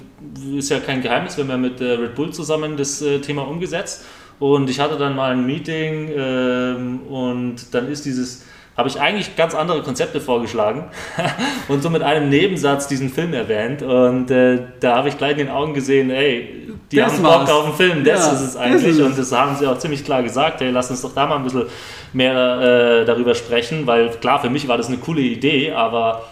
[0.56, 4.04] ist ja kein Geheimnis, haben ja mit äh, Red Bull zusammen das äh, Thema umgesetzt
[4.38, 8.44] und ich hatte dann mal ein Meeting ähm, und dann ist dieses,
[8.76, 10.84] habe ich eigentlich ganz andere Konzepte vorgeschlagen
[11.68, 15.46] und so mit einem Nebensatz diesen Film erwähnt und äh, da habe ich gleich in
[15.46, 18.56] den Augen gesehen, ey, die das haben Bock auf den Film, das ja, ist es
[18.56, 21.26] eigentlich ist und das haben sie auch ziemlich klar gesagt, hey, lass uns doch da
[21.26, 21.66] mal ein bisschen
[22.12, 26.22] mehr äh, darüber sprechen, weil klar, für mich war das eine coole Idee, aber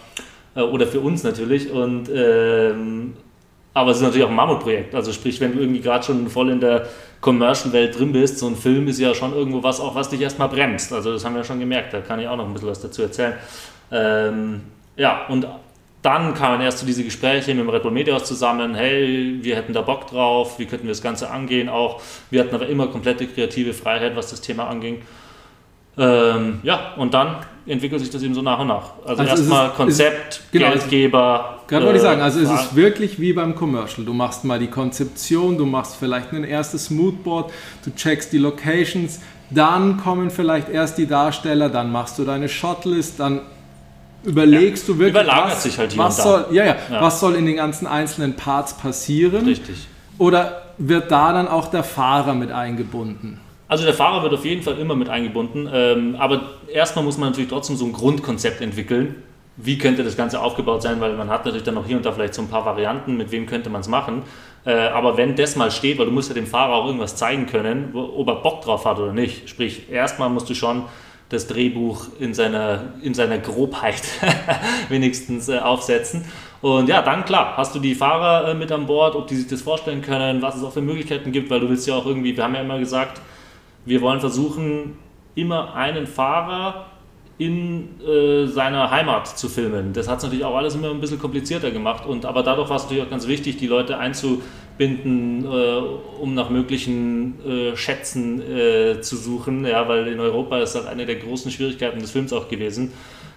[0.55, 1.71] äh, oder für uns natürlich.
[1.71, 3.13] Und, ähm,
[3.73, 4.93] aber es ist natürlich auch ein Mammutprojekt.
[4.95, 6.87] Also sprich, wenn du irgendwie gerade schon voll in der
[7.21, 10.49] Commercial-Welt drin bist, so ein Film ist ja schon irgendwo was, auch was dich erstmal
[10.49, 10.93] bremst.
[10.93, 13.01] Also das haben wir schon gemerkt, da kann ich auch noch ein bisschen was dazu
[13.01, 13.33] erzählen.
[13.91, 14.61] Ähm,
[14.95, 15.47] ja, und
[16.03, 19.73] dann kamen erst so diese Gespräche mit dem Red Bull Mediaos zusammen, hey, wir hätten
[19.73, 22.01] da Bock drauf, wie könnten wir das Ganze angehen auch.
[22.29, 25.01] Wir hatten aber immer komplette kreative Freiheit, was das Thema anging.
[25.97, 28.91] Ähm, ja, und dann entwickelt sich das eben so nach und nach.
[29.05, 31.59] Also, also erstmal Konzept, ist, genau, Geldgeber.
[31.67, 34.05] Gerade äh, wollte ich sagen, also ist es wirklich wie beim Commercial.
[34.05, 37.53] Du machst mal die Konzeption, du machst vielleicht ein erstes Moodboard,
[37.85, 43.19] du checkst die Locations, dann kommen vielleicht erst die Darsteller, dann machst du deine Shotlist,
[43.19, 43.41] dann
[44.23, 47.45] überlegst ja, du wirklich, was, sich halt was soll, ja, ja, ja, was soll in
[47.45, 49.45] den ganzen einzelnen Parts passieren.
[49.45, 49.87] Richtig.
[50.17, 53.39] Oder wird da dann auch der Fahrer mit eingebunden?
[53.67, 57.29] Also der Fahrer wird auf jeden Fall immer mit eingebunden, ähm, aber erstmal muss man
[57.29, 59.15] natürlich trotzdem so ein Grundkonzept entwickeln.
[59.55, 62.11] Wie könnte das Ganze aufgebaut sein, weil man hat natürlich dann noch hier und da
[62.11, 64.23] vielleicht so ein paar Varianten, mit wem könnte man es machen.
[64.65, 67.45] Äh, aber wenn das mal steht, weil du musst ja dem Fahrer auch irgendwas zeigen
[67.45, 69.49] können, ob er Bock drauf hat oder nicht.
[69.49, 70.83] Sprich, erstmal musst du schon
[71.33, 74.03] das Drehbuch in seiner, in seiner Grobheit
[74.89, 76.25] wenigstens äh, aufsetzen.
[76.61, 79.47] Und ja, dann klar, hast du die Fahrer äh, mit an Bord, ob die sich
[79.47, 82.37] das vorstellen können, was es auch für Möglichkeiten gibt, weil du willst ja auch irgendwie,
[82.37, 83.19] wir haben ja immer gesagt,
[83.85, 84.97] wir wollen versuchen,
[85.35, 86.85] immer einen Fahrer
[87.37, 89.91] in äh, seiner Heimat zu filmen.
[89.91, 92.05] Das hat es natürlich auch alles immer ein bisschen komplizierter gemacht.
[92.05, 93.97] Und, aber dadurch war es natürlich auch ganz wichtig, die Leute
[94.73, 95.77] einzubinden, äh,
[96.21, 99.65] um nach möglichen äh, Schätzen äh, zu suchen.
[99.65, 102.91] Ja, weil in Europa ist halt eine der großen Schwierigkeiten des Films auch gewesen.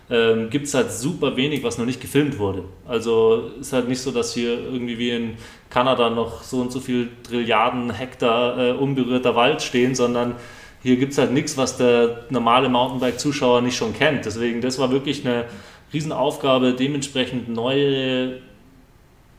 [0.09, 2.63] Ähm, gibt es halt super wenig, was noch nicht gefilmt wurde.
[2.87, 5.35] Also ist halt nicht so, dass hier irgendwie wie in
[5.69, 10.37] Kanada noch so und so viel Trilliarden Hektar äh, unberührter Wald stehen, sondern
[10.81, 14.25] hier gibt es halt nichts, was der normale Mountainbike-Zuschauer nicht schon kennt.
[14.25, 15.47] Deswegen, das war wirklich eine
[15.93, 18.39] Riesenaufgabe, dementsprechend neue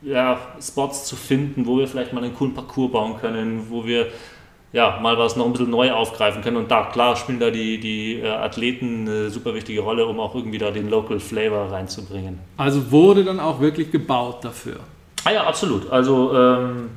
[0.02, 4.08] ja, Spots zu finden, wo wir vielleicht mal einen coolen Parcours bauen können, wo wir
[4.72, 6.58] ja, mal was noch ein bisschen neu aufgreifen können.
[6.58, 10.34] Und da, klar, spielen da die, die äh, Athleten eine super wichtige Rolle, um auch
[10.34, 12.38] irgendwie da den Local Flavor reinzubringen.
[12.58, 14.80] Also wurde dann auch wirklich gebaut dafür?
[15.24, 15.90] Ah ja, absolut.
[15.90, 16.90] Also ähm,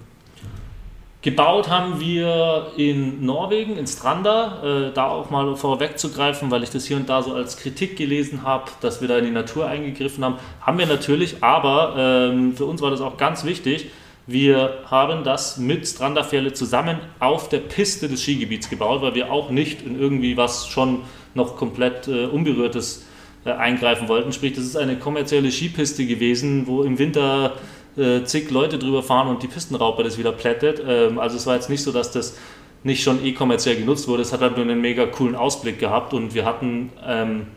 [1.21, 6.85] gebaut haben wir in Norwegen, in Stranda, äh, da auch mal vorwegzugreifen, weil ich das
[6.85, 10.23] hier und da so als Kritik gelesen habe, dass wir da in die Natur eingegriffen
[10.25, 10.35] haben.
[10.61, 13.91] Haben wir natürlich, aber ähm, für uns war das auch ganz wichtig.
[14.27, 19.49] Wir haben das mit Strandafälle zusammen auf der Piste des Skigebiets gebaut, weil wir auch
[19.49, 20.99] nicht in irgendwie was schon
[21.33, 23.05] noch komplett äh, unberührtes
[23.45, 24.31] äh, eingreifen wollten.
[24.31, 27.53] Sprich, das ist eine kommerzielle Skipiste gewesen, wo im Winter
[27.97, 30.81] äh, zig Leute drüber fahren und die Pistenraupe das wieder plättet.
[30.85, 32.37] Ähm, also es war jetzt nicht so, dass das
[32.83, 34.21] nicht schon eh kommerziell genutzt wurde.
[34.21, 37.47] Es hat halt nur einen mega coolen Ausblick gehabt und wir hatten ähm,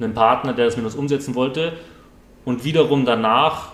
[0.00, 1.74] einen Partner, der das mit uns umsetzen wollte
[2.44, 3.73] und wiederum danach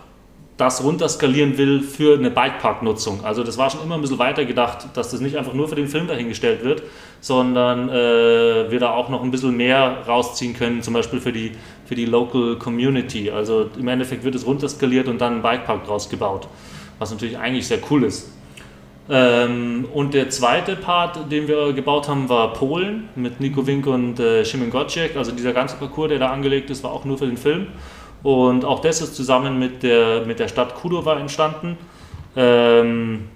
[0.61, 3.25] das runterskalieren will für eine Bikepark-Nutzung.
[3.25, 5.75] Also das war schon immer ein bisschen weiter gedacht, dass das nicht einfach nur für
[5.75, 6.83] den Film dahingestellt wird,
[7.21, 11.53] sondern äh, wir da auch noch ein bisschen mehr rausziehen können, zum Beispiel für die,
[11.87, 13.31] für die Local Community.
[13.31, 16.47] Also im Endeffekt wird es runterskaliert und dann ein Bikepark draus gebaut,
[16.99, 18.31] was natürlich eigentlich sehr cool ist.
[19.09, 24.21] Ähm, und der zweite Part, den wir gebaut haben, war Polen mit Nico Wink und
[24.21, 25.17] äh, Szymon Gocek.
[25.17, 27.69] Also dieser ganze Parcours, der da angelegt ist, war auch nur für den Film.
[28.23, 31.79] Und auch das ist zusammen mit der, mit der Stadt Kudova entstanden.
[32.37, 33.29] Ähm,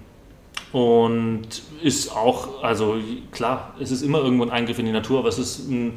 [0.71, 1.47] und
[1.81, 2.97] ist auch, also
[3.31, 5.93] klar, es ist immer irgendwo ein Eingriff in die Natur, aber es ist ein,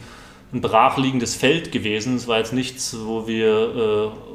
[0.52, 2.16] ein brachliegendes Feld gewesen.
[2.16, 4.27] Es war jetzt nichts, wo wir äh,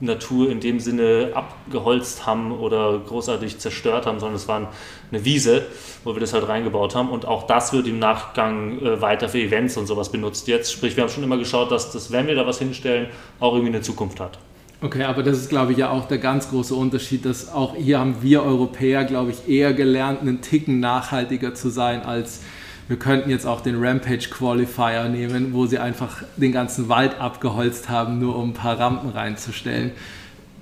[0.00, 4.70] Natur in dem Sinne abgeholzt haben oder großartig zerstört haben, sondern es war
[5.10, 5.66] eine Wiese,
[6.04, 7.10] wo wir das halt reingebaut haben.
[7.10, 10.72] Und auch das wird im Nachgang äh, weiter für Events und sowas benutzt jetzt.
[10.72, 13.08] Sprich, wir haben schon immer geschaut, dass das, wenn wir da was hinstellen,
[13.40, 14.38] auch irgendwie eine Zukunft hat.
[14.80, 17.98] Okay, aber das ist, glaube ich, ja auch der ganz große Unterschied, dass auch hier
[17.98, 22.42] haben wir Europäer, glaube ich, eher gelernt, einen Ticken nachhaltiger zu sein als
[22.88, 27.88] wir könnten jetzt auch den Rampage Qualifier nehmen, wo sie einfach den ganzen Wald abgeholzt
[27.88, 29.92] haben, nur um ein paar Rampen reinzustellen.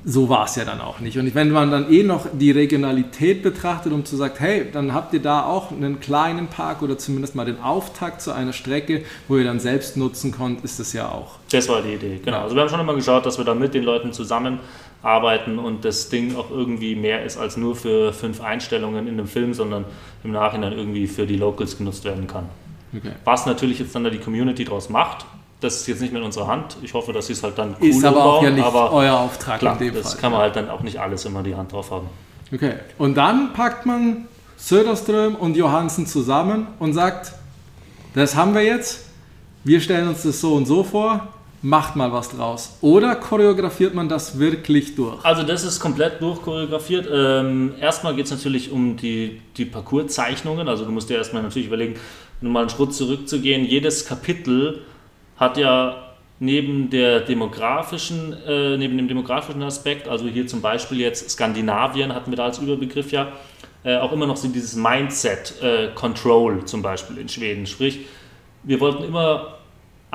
[0.08, 1.18] So war es ja dann auch nicht.
[1.18, 5.12] Und wenn man dann eh noch die Regionalität betrachtet, um zu sagen, hey, dann habt
[5.14, 9.36] ihr da auch einen kleinen Park oder zumindest mal den Auftakt zu einer Strecke, wo
[9.36, 11.38] ihr dann selbst nutzen könnt, ist das ja auch.
[11.50, 12.42] Das war die Idee, genau.
[12.42, 14.60] Also wir haben schon immer geschaut, dass wir da mit den Leuten zusammen
[15.06, 19.28] arbeiten und das Ding auch irgendwie mehr ist als nur für fünf Einstellungen in einem
[19.28, 19.84] Film, sondern
[20.24, 22.48] im Nachhinein irgendwie für die Locals genutzt werden kann.
[22.94, 23.12] Okay.
[23.24, 25.24] Was natürlich jetzt dann da die Community daraus macht,
[25.60, 26.76] das ist jetzt nicht mehr in unserer Hand.
[26.82, 29.18] Ich hoffe, dass sie es halt dann cool Ist aber umbauen, auch ja nicht euer
[29.18, 30.20] Auftrag klar, in dem das Fall.
[30.20, 32.08] kann man halt dann auch nicht alles immer die Hand drauf haben.
[32.52, 37.32] Okay, und dann packt man Söderström und Johansen zusammen und sagt,
[38.14, 39.06] das haben wir jetzt,
[39.64, 41.28] wir stellen uns das so und so vor,
[41.62, 42.78] macht mal was draus.
[42.80, 45.24] Oder choreografiert man das wirklich durch?
[45.24, 47.08] Also das ist komplett durchchoreografiert.
[47.12, 50.68] Ähm, erstmal geht es natürlich um die, die Parcourszeichnungen.
[50.68, 51.94] Also du musst dir erstmal natürlich überlegen,
[52.40, 53.64] nur mal einen Schritt zurückzugehen.
[53.64, 54.82] Jedes Kapitel
[55.36, 56.06] hat ja
[56.38, 62.30] neben der demografischen, äh, neben dem demografischen Aspekt, also hier zum Beispiel jetzt Skandinavien hatten
[62.30, 63.32] wir da als Überbegriff ja,
[63.84, 67.66] äh, auch immer noch so dieses Mindset äh, Control zum Beispiel in Schweden.
[67.66, 68.00] Sprich,
[68.64, 69.55] wir wollten immer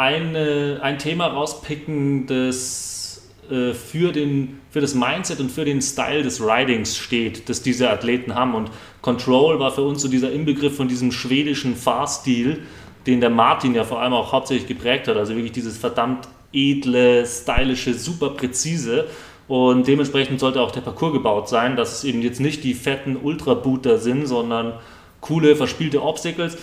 [0.02, 6.24] eine, ein Thema rauspicken, das äh, für, den, für das Mindset und für den Style
[6.24, 8.56] des Ridings steht, das diese Athleten haben.
[8.56, 8.72] Und
[9.04, 12.64] Control war für uns so dieser Inbegriff von diesem schwedischen Fahrstil,
[13.06, 15.18] den der Martin ja vor allem auch hauptsächlich geprägt hat.
[15.18, 19.06] Also wirklich dieses verdammt edle, stylische, super präzise.
[19.48, 23.18] Und dementsprechend sollte auch der Parcours gebaut sein, dass es eben jetzt nicht die fetten
[23.18, 24.74] Ultra-Booter sind, sondern
[25.20, 26.58] coole, verspielte Obstacles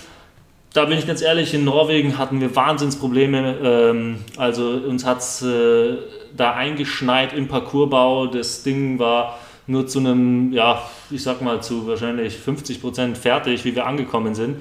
[0.79, 3.57] da bin ich ganz ehrlich, in Norwegen hatten wir Wahnsinnsprobleme.
[3.65, 5.97] Ähm, also uns hat es äh,
[6.37, 8.29] da eingeschneit im Parcoursbau.
[8.29, 13.65] Das Ding war nur zu einem, ja, ich sag mal, zu wahrscheinlich 50 Prozent fertig,
[13.65, 14.59] wie wir angekommen sind.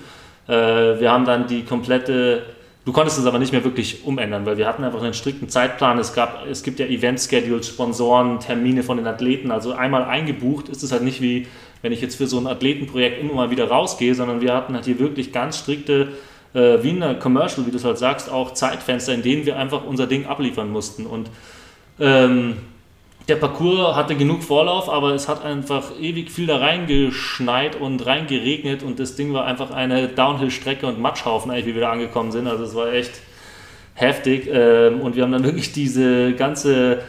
[0.48, 0.54] Äh,
[1.00, 2.48] wir haben dann die komplette,
[2.84, 6.00] du konntest es aber nicht mehr wirklich umändern, weil wir hatten einfach einen strikten Zeitplan.
[6.00, 9.52] Es, gab, es gibt ja Event-Schedules, Sponsoren, Termine von den Athleten.
[9.52, 11.46] Also einmal eingebucht ist es halt nicht wie
[11.82, 14.86] wenn ich jetzt für so ein Athletenprojekt immer mal wieder rausgehe, sondern wir hatten halt
[14.86, 16.10] hier wirklich ganz strikte,
[16.54, 19.58] äh, wie in einer Commercial, wie du es halt sagst, auch Zeitfenster, in denen wir
[19.58, 21.06] einfach unser Ding abliefern mussten.
[21.06, 21.30] Und
[22.00, 22.58] ähm,
[23.28, 28.84] der Parcours hatte genug Vorlauf, aber es hat einfach ewig viel da reingeschneit und reingeregnet
[28.84, 32.48] und das Ding war einfach eine Downhill-Strecke und Matschhaufen, eigentlich, wie wir da angekommen sind.
[32.48, 33.12] Also es war echt
[33.96, 37.00] heftig ähm, und wir haben dann wirklich diese ganze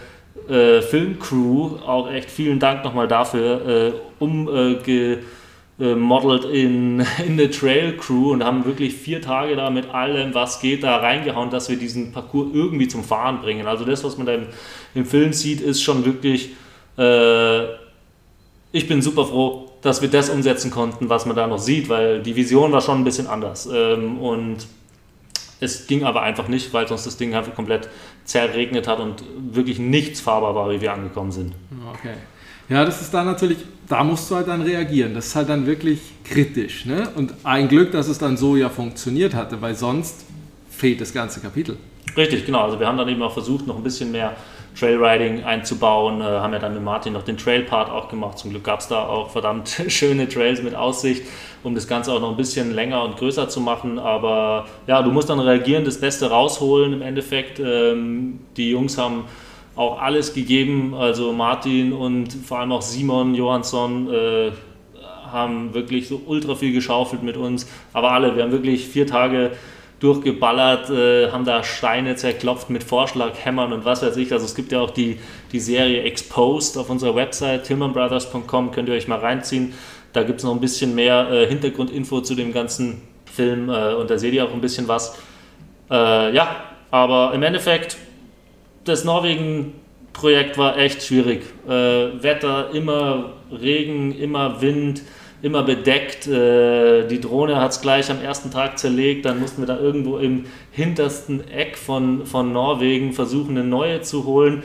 [0.48, 5.24] äh, Filmcrew, auch echt vielen Dank nochmal dafür, äh, umgemodelt
[6.44, 10.61] äh, in, in eine Trail Crew und haben wirklich vier Tage da mit allem, was
[10.61, 13.66] geht, da reingehauen, dass wir diesen Parcours irgendwie zum Fahren bringen.
[13.66, 14.46] Also das, was man da im,
[14.94, 16.50] im Film sieht, ist schon wirklich,
[16.96, 17.64] äh,
[18.72, 22.22] ich bin super froh, dass wir das umsetzen konnten, was man da noch sieht, weil
[22.22, 23.68] die Vision war schon ein bisschen anders.
[23.72, 24.66] Ähm, und
[25.61, 27.88] es ging aber einfach nicht, weil sonst das Ding einfach komplett
[28.25, 31.55] zerregnet hat und wirklich nichts fahrbar war, wie wir angekommen sind.
[31.94, 32.14] Okay.
[32.68, 35.14] Ja, das ist dann natürlich, da musst du halt dann reagieren.
[35.14, 36.85] Das ist halt dann wirklich kritisch.
[36.85, 37.09] Ne?
[37.14, 40.27] Und ein Glück, dass es dann so ja funktioniert hatte, weil sonst
[40.79, 41.77] fehlt das ganze Kapitel.
[42.17, 42.62] Richtig, genau.
[42.62, 44.37] Also wir haben dann eben auch versucht, noch ein bisschen mehr
[44.79, 46.21] Trailriding einzubauen.
[46.21, 48.38] Äh, haben ja dann mit Martin noch den Trail-Part auch gemacht.
[48.38, 51.25] Zum Glück gab es da auch verdammt schöne Trails mit Aussicht,
[51.64, 53.99] um das Ganze auch noch ein bisschen länger und größer zu machen.
[53.99, 57.59] Aber ja, du musst dann reagieren, das Beste rausholen im Endeffekt.
[57.59, 59.25] Ähm, die Jungs haben
[59.75, 60.95] auch alles gegeben.
[60.95, 64.53] Also Martin und vor allem auch Simon Johansson äh,
[65.31, 67.69] haben wirklich so ultra viel geschaufelt mit uns.
[67.93, 69.53] Aber alle, wir haben wirklich vier Tage
[70.00, 74.32] durchgeballert, äh, haben da Steine zerklopft mit Vorschlaghämmern und was weiß ich.
[74.32, 75.18] Also es gibt ja auch die,
[75.52, 79.74] die Serie Exposed auf unserer Website, tillmanbrothers.com, könnt ihr euch mal reinziehen.
[80.12, 84.08] Da gibt es noch ein bisschen mehr äh, Hintergrundinfo zu dem ganzen Film äh, und
[84.11, 85.18] da seht ihr auch ein bisschen was.
[85.90, 87.96] Äh, ja, aber im Endeffekt,
[88.84, 91.42] das Norwegen-Projekt war echt schwierig.
[91.66, 91.70] Äh,
[92.22, 95.02] Wetter, immer Regen, immer Wind
[95.42, 96.27] immer bedeckt.
[96.27, 99.24] Äh, die Drohne hat es gleich am ersten Tag zerlegt.
[99.24, 104.24] Dann mussten wir da irgendwo im hintersten Eck von, von Norwegen versuchen, eine neue zu
[104.24, 104.62] holen.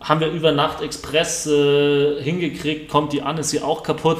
[0.00, 4.18] Haben wir über Nacht Express äh, hingekriegt, kommt die an, ist sie auch kaputt.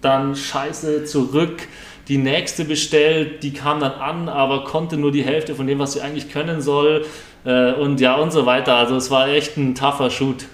[0.00, 1.68] Dann scheiße zurück.
[2.08, 5.92] Die nächste bestellt, die kam dann an, aber konnte nur die Hälfte von dem, was
[5.92, 7.04] sie eigentlich können soll.
[7.44, 8.74] Äh, und ja, und so weiter.
[8.76, 10.46] Also es war echt ein tougher Shoot.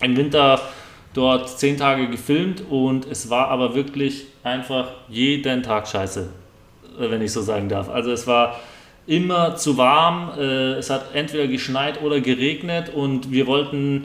[0.00, 0.60] im Winter
[1.14, 6.28] dort zehn Tage gefilmt und es war aber wirklich einfach jeden Tag scheiße,
[6.98, 7.88] äh, wenn ich so sagen darf.
[7.88, 8.58] Also es war
[9.06, 14.04] immer zu warm, äh, es hat entweder geschneit oder geregnet und wir wollten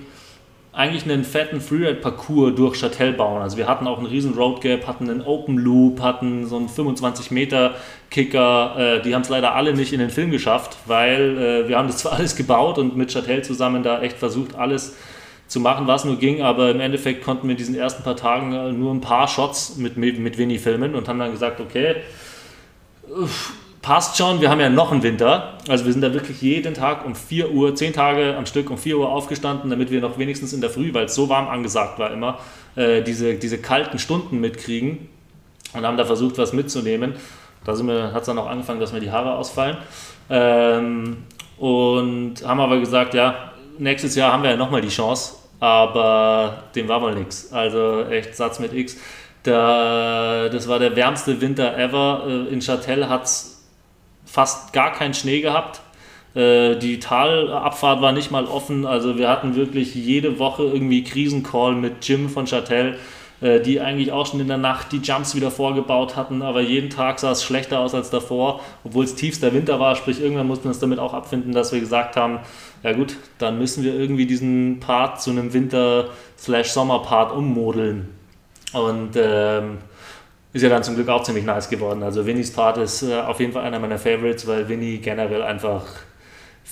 [0.71, 3.43] eigentlich einen fetten Freeride-Parcours durch Châtel bauen.
[3.43, 6.67] Also wir hatten auch einen riesen Road Gap, hatten einen Open Loop, hatten so einen
[6.67, 7.75] 25 Meter
[8.09, 8.75] Kicker.
[8.75, 11.97] Äh, die haben es leider alle nicht in den Film geschafft, weil wir haben das
[11.97, 14.95] zwar alles gebaut und mit Châtel zusammen da echt versucht, alles
[15.53, 18.53] zu machen, was nur ging, aber im Endeffekt konnten wir in diesen ersten paar Tagen
[18.53, 21.97] äh, nur ein paar Shots mit, mit, Winnie filmen und haben dann gesagt, okay,
[23.83, 25.59] passt schon, wir haben ja noch einen Winter.
[25.67, 28.79] Also wir sind da wirklich jeden Tag um 4 Uhr, 10 Tage am Stück um
[28.79, 31.99] 4 Uhr aufgestanden, damit wir noch wenigstens in der Früh, weil es so warm angesagt
[31.99, 32.39] war immer,
[32.75, 35.07] äh, diese, diese kalten Stunden mitkriegen
[35.73, 37.13] und haben da versucht, was mitzunehmen.
[37.63, 37.73] Da
[38.11, 39.77] hat es dann auch angefangen, dass mir die Haare ausfallen.
[40.31, 41.17] Ähm,
[41.59, 46.89] und haben aber gesagt, ja, nächstes Jahr haben wir ja nochmal die Chance aber dem
[46.89, 47.53] war wohl nichts.
[47.53, 48.97] Also echt Satz mit X.
[49.43, 52.25] Da, das war der wärmste Winter ever.
[52.27, 53.65] Äh, in Châtel hat es
[54.25, 55.79] fast gar keinen Schnee gehabt.
[56.35, 58.85] Äh, die Talabfahrt war nicht mal offen.
[58.85, 62.97] Also wir hatten wirklich jede Woche irgendwie Krisencall mit Jim von Châtel,
[63.43, 66.41] die eigentlich auch schon in der Nacht die Jumps wieder vorgebaut hatten.
[66.41, 69.95] Aber jeden Tag sah es schlechter aus als davor, obwohl es tiefster Winter war.
[69.95, 72.39] Sprich, irgendwann mussten wir uns damit auch abfinden, dass wir gesagt haben,
[72.83, 78.09] ja gut, dann müssen wir irgendwie diesen Part zu einem Winter-Sommer-Part ummodeln.
[78.73, 79.77] Und ähm,
[80.53, 82.03] ist ja dann zum Glück auch ziemlich nice geworden.
[82.03, 85.83] Also Winnies Part ist äh, auf jeden Fall einer meiner Favorites, weil Winnie generell einfach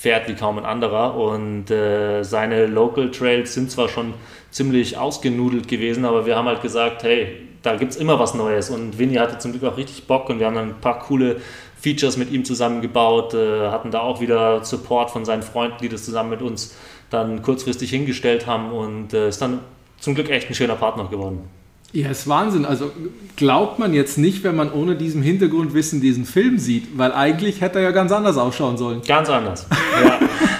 [0.02, 1.14] fährt wie kaum ein anderer.
[1.14, 4.14] Und äh, seine Local Trails sind zwar schon
[4.50, 8.68] ziemlich ausgenudelt gewesen, aber wir haben halt gesagt, hey, da gibt es immer was Neues.
[8.68, 11.36] Und Winnie hatte zum Glück auch richtig Bock und wir haben dann ein paar coole
[11.80, 16.04] Features mit ihm zusammengebaut, äh, hatten da auch wieder Support von seinen Freunden, die das
[16.04, 16.76] zusammen mit uns
[17.10, 18.72] dann kurzfristig hingestellt haben.
[18.72, 19.60] Und äh, ist dann
[20.00, 21.48] zum Glück echt ein schöner Partner geworden.
[21.92, 22.64] Ja, ist Wahnsinn.
[22.64, 22.90] Also
[23.36, 27.78] glaubt man jetzt nicht, wenn man ohne diesem Hintergrundwissen diesen Film sieht, weil eigentlich hätte
[27.80, 29.02] er ja ganz anders ausschauen sollen.
[29.06, 29.66] Ganz anders.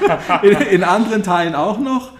[0.04, 0.36] Ja.
[0.42, 2.10] in, in anderen Teilen auch noch.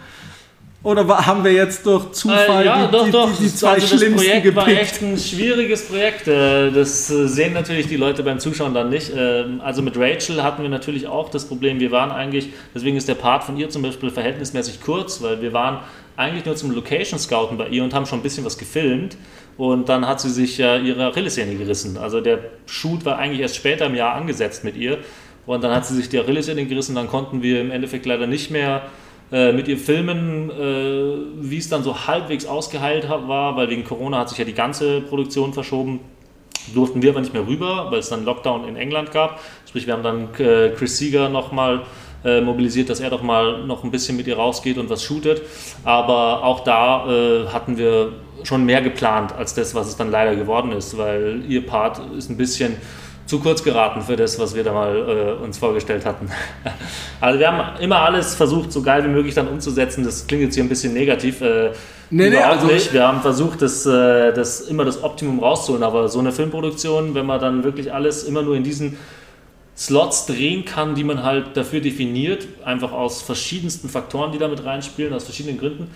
[0.84, 3.30] Oder haben wir jetzt durch Zufall äh, ja, die, doch, die, doch.
[3.36, 4.66] die, die zwei also schlimmsten Das Projekt gepickt?
[4.66, 6.26] war echt ein schwieriges Projekt.
[6.26, 9.12] Äh, Das äh, sehen natürlich die Leute beim Zuschauen dann nicht.
[9.16, 13.08] Ähm, Also mit Rachel hatten wir natürlich auch das Problem, wir waren eigentlich, deswegen ist
[13.08, 15.78] der Part von ihr zum Beispiel verhältnismäßig kurz, weil wir waren
[16.16, 19.16] eigentlich nur zum Location Scouten bei ihr und haben schon ein bisschen was gefilmt.
[19.56, 21.96] Und dann hat sie sich ja ihre Achillessehne gerissen.
[21.96, 24.98] Also der Shoot war eigentlich erst später im Jahr angesetzt mit ihr.
[25.46, 26.94] Und dann hat sie sich die Achillessehne gerissen.
[26.94, 28.82] Dann konnten wir im Endeffekt leider nicht mehr
[29.32, 34.18] äh, mit ihr filmen, äh, wie es dann so halbwegs ausgeheilt war, weil wegen Corona
[34.18, 36.00] hat sich ja die ganze Produktion verschoben.
[36.74, 39.40] Durften wir aber nicht mehr rüber, weil es dann Lockdown in England gab.
[39.66, 41.82] Sprich, wir haben dann äh, Chris Seeger nochmal
[42.24, 45.42] äh, mobilisiert, dass er doch mal noch ein bisschen mit ihr rausgeht und was shootet.
[45.82, 48.12] Aber auch da äh, hatten wir
[48.44, 52.30] schon mehr geplant als das, was es dann leider geworden ist, weil ihr Part ist
[52.30, 52.76] ein bisschen
[53.26, 56.28] zu kurz geraten für das, was wir da mal äh, uns vorgestellt hatten.
[57.20, 60.04] also wir haben immer alles versucht, so geil wie möglich dann umzusetzen.
[60.04, 61.40] Das klingt jetzt hier ein bisschen negativ.
[61.40, 61.70] Äh,
[62.10, 62.92] nee, nee, also nicht.
[62.92, 67.26] Wir haben versucht, das, äh, das immer das Optimum rauszuholen, aber so eine Filmproduktion, wenn
[67.26, 68.96] man dann wirklich alles immer nur in diesen
[69.76, 75.14] Slots drehen kann, die man halt dafür definiert, einfach aus verschiedensten Faktoren, die damit reinspielen,
[75.14, 75.90] aus verschiedenen Gründen,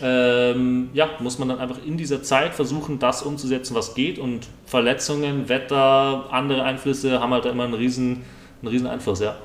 [0.00, 4.18] ähm, ja, muss man dann einfach in dieser Zeit versuchen, das umzusetzen, was geht.
[4.18, 8.22] Und Verletzungen, Wetter, andere Einflüsse haben halt immer einen riesen,
[8.62, 9.36] einen riesen Einfluss, ja.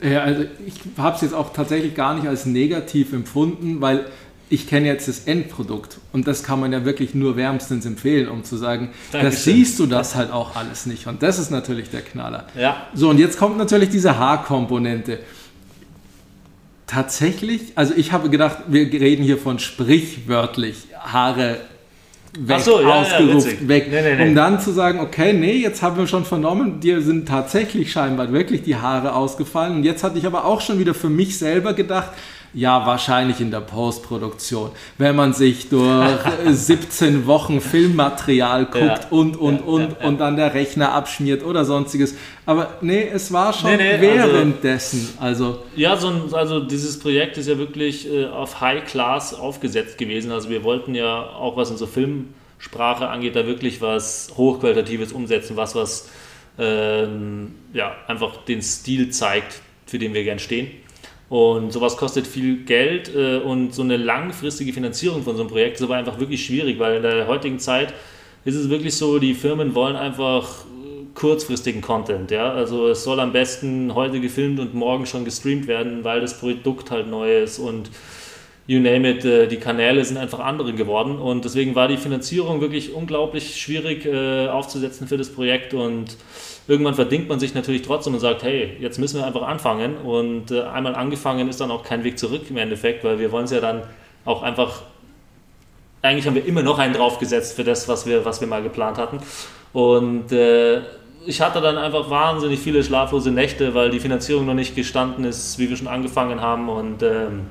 [0.00, 4.06] Ja, also ich habe es jetzt auch tatsächlich gar nicht als negativ empfunden, weil
[4.50, 8.44] ich kenne jetzt das Endprodukt und das kann man ja wirklich nur wärmstens empfehlen, um
[8.44, 12.00] zu sagen, da siehst du das halt auch alles nicht und das ist natürlich der
[12.00, 12.46] Knaller.
[12.56, 12.86] Ja.
[12.94, 15.18] So und jetzt kommt natürlich diese Haarkomponente.
[16.88, 21.58] Tatsächlich, also ich habe gedacht, wir reden hier von sprichwörtlich Haare
[22.38, 24.28] weg, so, ja, ausgerufen, ja, weg, nee, nee, nee.
[24.28, 28.32] um dann zu sagen, okay, nee, jetzt haben wir schon vernommen, dir sind tatsächlich scheinbar
[28.32, 31.74] wirklich die Haare ausgefallen und jetzt hatte ich aber auch schon wieder für mich selber
[31.74, 32.10] gedacht,
[32.54, 34.70] ja, wahrscheinlich in der Postproduktion.
[34.96, 40.18] Wenn man sich durch 17 Wochen Filmmaterial guckt ja, und, und, ja, und, ja, und
[40.18, 42.14] dann der Rechner abschmiert oder sonstiges.
[42.46, 45.14] Aber nee, es war schon nee, nee, also währenddessen.
[45.20, 49.98] Also, ja, so ein, also dieses Projekt ist ja wirklich äh, auf High Class aufgesetzt
[49.98, 50.32] gewesen.
[50.32, 55.74] Also wir wollten ja auch, was unsere Filmsprache angeht, da wirklich was Hochqualitatives umsetzen, was,
[55.74, 56.08] was
[56.58, 60.70] ähm, ja, einfach den Stil zeigt, für den wir gern stehen.
[61.28, 65.76] Und sowas kostet viel Geld äh, und so eine langfristige Finanzierung von so einem Projekt
[65.76, 67.92] ist aber einfach wirklich schwierig, weil in der heutigen Zeit
[68.44, 70.64] ist es wirklich so, die Firmen wollen einfach
[71.18, 72.30] kurzfristigen Content.
[72.30, 72.52] Ja?
[72.52, 76.90] Also es soll am besten heute gefilmt und morgen schon gestreamt werden, weil das Produkt
[76.90, 77.90] halt neu ist und
[78.66, 82.60] you name it, äh, die Kanäle sind einfach andere geworden und deswegen war die Finanzierung
[82.60, 86.16] wirklich unglaublich schwierig äh, aufzusetzen für das Projekt und
[86.68, 89.96] irgendwann verdingt man sich natürlich trotzdem und sagt, hey, jetzt müssen wir einfach anfangen.
[89.96, 93.46] Und äh, einmal angefangen ist dann auch kein Weg zurück im Endeffekt, weil wir wollen
[93.46, 93.82] es ja dann
[94.26, 94.82] auch einfach,
[96.02, 98.98] eigentlich haben wir immer noch einen draufgesetzt für das, was wir, was wir mal geplant
[98.98, 99.18] hatten.
[99.72, 100.82] Und äh,
[101.24, 105.58] ich hatte dann einfach wahnsinnig viele schlaflose Nächte, weil die Finanzierung noch nicht gestanden ist,
[105.58, 106.68] wie wir schon angefangen haben.
[106.68, 107.46] Und ähm,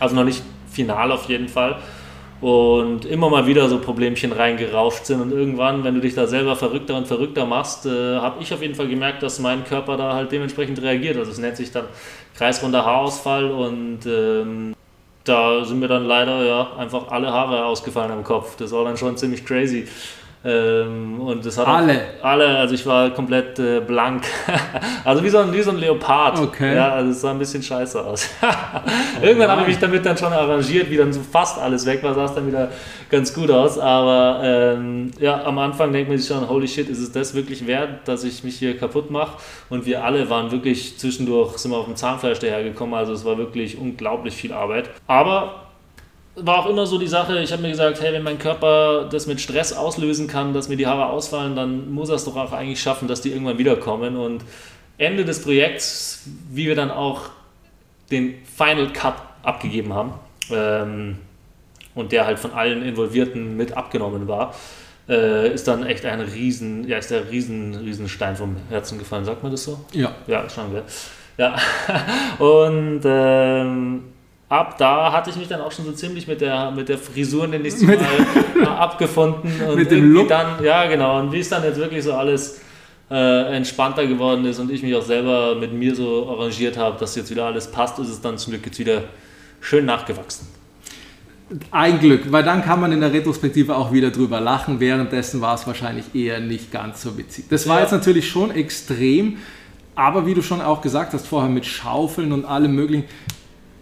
[0.00, 1.76] also noch nicht final auf jeden Fall
[2.42, 5.20] und immer mal wieder so Problemchen reingerauscht sind.
[5.20, 8.60] Und irgendwann, wenn du dich da selber verrückter und verrückter machst, äh, habe ich auf
[8.60, 11.16] jeden Fall gemerkt, dass mein Körper da halt dementsprechend reagiert.
[11.16, 11.84] Also es nennt sich dann
[12.36, 14.74] kreisrunder Haarausfall und ähm,
[15.22, 18.56] da sind mir dann leider ja einfach alle Haare ausgefallen am Kopf.
[18.56, 19.86] Das war dann schon ziemlich crazy.
[20.44, 22.00] Ähm, und das hat alle.
[22.20, 24.24] Auch, alle, also ich war komplett äh, blank.
[25.04, 26.38] also wie so, ein, wie so ein Leopard.
[26.40, 26.74] Okay.
[26.74, 28.28] Ja, also es sah ein bisschen scheiße aus.
[29.22, 32.14] Irgendwann habe ich mich damit dann schon arrangiert, wie dann so fast alles weg war,
[32.14, 32.70] sah es dann wieder
[33.08, 33.78] ganz gut aus.
[33.78, 37.66] Aber ähm, ja, am Anfang denkt man sich schon, holy shit, ist es das wirklich
[37.66, 39.38] wert, dass ich mich hier kaputt mache?
[39.70, 42.94] Und wir alle waren wirklich zwischendurch, sind wir auf dem Zahnfleisch dahergekommen.
[42.94, 44.90] Also es war wirklich unglaublich viel Arbeit.
[45.06, 45.71] Aber
[46.34, 49.26] war auch immer so die Sache, ich habe mir gesagt, hey, wenn mein Körper das
[49.26, 52.52] mit Stress auslösen kann, dass mir die Haare ausfallen, dann muss er es doch auch
[52.52, 54.16] eigentlich schaffen, dass die irgendwann wiederkommen.
[54.16, 54.42] Und
[54.98, 57.30] Ende des Projekts, wie wir dann auch
[58.10, 60.14] den Final Cut abgegeben haben
[60.50, 61.18] ähm,
[61.94, 64.54] und der halt von allen Involvierten mit abgenommen war,
[65.08, 69.24] äh, ist dann echt ein riesen, ja, ist der riesen, riesen Stein vom Herzen gefallen.
[69.24, 69.80] Sagt man das so?
[69.92, 70.12] Ja.
[70.26, 70.84] Ja, schauen wir.
[71.36, 71.56] Ja.
[72.38, 74.04] Und ähm,
[74.52, 77.46] ab da hatte ich mich dann auch schon so ziemlich mit der, mit der Frisur,
[77.46, 77.98] nenne ich es mal,
[78.66, 79.50] abgefunden.
[79.68, 80.28] Und mit dem Look.
[80.28, 81.18] Dann, ja, genau.
[81.20, 82.60] Und wie es dann jetzt wirklich so alles
[83.10, 87.16] äh, entspannter geworden ist und ich mich auch selber mit mir so arrangiert habe, dass
[87.16, 89.04] jetzt wieder alles passt, ist es dann zum Glück jetzt wieder
[89.60, 90.46] schön nachgewachsen.
[91.70, 94.80] Ein Glück, weil dann kann man in der Retrospektive auch wieder drüber lachen.
[94.80, 97.46] Währenddessen war es wahrscheinlich eher nicht ganz so witzig.
[97.48, 97.82] Das war ja.
[97.82, 99.38] jetzt natürlich schon extrem,
[99.94, 103.04] aber wie du schon auch gesagt hast vorher mit Schaufeln und allem möglichen,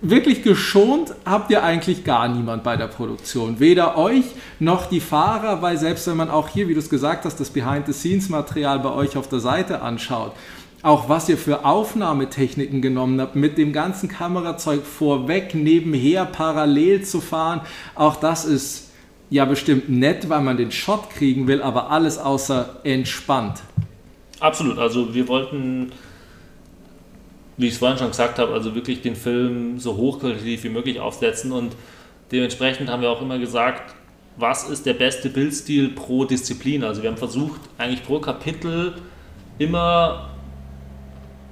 [0.02, 3.60] wirklich geschont habt ihr eigentlich gar niemand bei der Produktion.
[3.60, 4.24] Weder euch
[4.58, 7.50] noch die Fahrer, weil selbst wenn man auch hier, wie du es gesagt hast, das
[7.50, 10.32] Behind-the-Scenes-Material bei euch auf der Seite anschaut,
[10.82, 17.20] auch was ihr für Aufnahmetechniken genommen habt, mit dem ganzen Kamerazeug vorweg, nebenher, parallel zu
[17.20, 17.60] fahren,
[17.94, 18.90] auch das ist
[19.28, 23.60] ja bestimmt nett, weil man den Shot kriegen will, aber alles außer entspannt.
[24.40, 25.92] Absolut, also wir wollten
[27.60, 30.98] wie ich es vorhin schon gesagt habe, also wirklich den Film so hochqualitativ wie möglich
[30.98, 31.76] aufsetzen und
[32.32, 33.94] dementsprechend haben wir auch immer gesagt,
[34.36, 36.82] was ist der beste Bildstil pro Disziplin.
[36.82, 38.94] Also wir haben versucht, eigentlich pro Kapitel
[39.58, 40.30] immer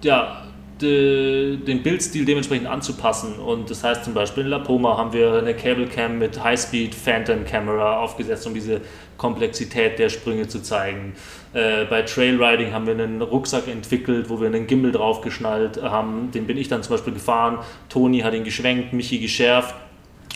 [0.02, 0.47] ja,
[0.80, 3.38] den Bildstil dementsprechend anzupassen.
[3.38, 6.94] Und das heißt zum Beispiel in La Poma haben wir eine Cable Cam mit High-Speed
[6.94, 8.80] Phantom Camera aufgesetzt, um diese
[9.16, 11.14] Komplexität der Sprünge zu zeigen.
[11.52, 16.30] Äh, bei Trailriding haben wir einen Rucksack entwickelt, wo wir einen Gimbal draufgeschnallt haben.
[16.30, 17.58] Den bin ich dann zum Beispiel gefahren.
[17.88, 19.74] Toni hat ihn geschwenkt, Michi geschärft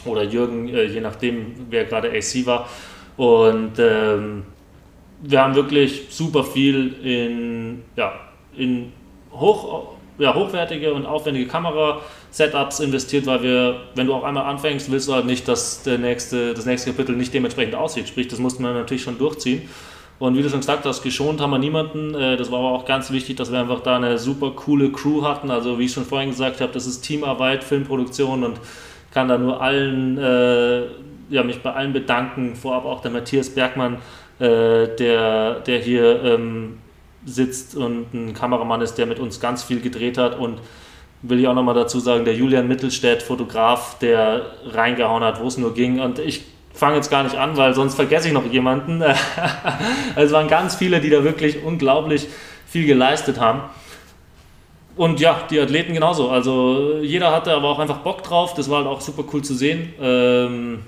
[0.05, 2.69] oder Jürgen, äh, je nachdem, wer gerade AC war.
[3.17, 4.45] Und ähm,
[5.23, 8.13] wir haben wirklich super viel in, ja,
[8.57, 8.93] in
[9.31, 15.09] hoch, ja, hochwertige und aufwendige Kamera-Setups investiert, weil wir, wenn du auch einmal anfängst, willst
[15.09, 18.09] du halt nicht, dass der nächste, das nächste Kapitel nicht dementsprechend aussieht.
[18.09, 19.69] Sprich, das musste man natürlich schon durchziehen.
[20.19, 22.15] Und wie du schon gesagt hast, geschont haben wir niemanden.
[22.15, 25.23] Äh, das war aber auch ganz wichtig, dass wir einfach da eine super coole Crew
[25.23, 25.51] hatten.
[25.51, 28.61] Also wie ich schon vorhin gesagt habe, das ist Teamarbeit, Filmproduktion und
[29.13, 30.83] kann da nur allen, äh,
[31.31, 32.55] ja, mich bei allen bedanken.
[32.55, 33.97] Vorab auch der Matthias Bergmann,
[34.39, 36.79] äh, der, der hier ähm,
[37.25, 40.59] sitzt und ein Kameramann ist, der mit uns ganz viel gedreht hat und
[41.23, 45.57] will ich auch nochmal dazu sagen, der Julian Mittelstädt, Fotograf, der reingehauen hat, wo es
[45.57, 46.01] nur ging.
[46.01, 46.45] Und ich
[46.75, 49.03] fange jetzt gar nicht an, weil sonst vergesse ich noch jemanden.
[50.17, 52.27] es waren ganz viele, die da wirklich unglaublich
[52.67, 53.63] viel geleistet haben.
[54.97, 56.29] Und ja, die Athleten genauso.
[56.29, 58.55] Also jeder hatte aber auch einfach Bock drauf.
[58.55, 59.95] Das war halt auch super cool zu sehen.
[60.01, 60.81] Ähm,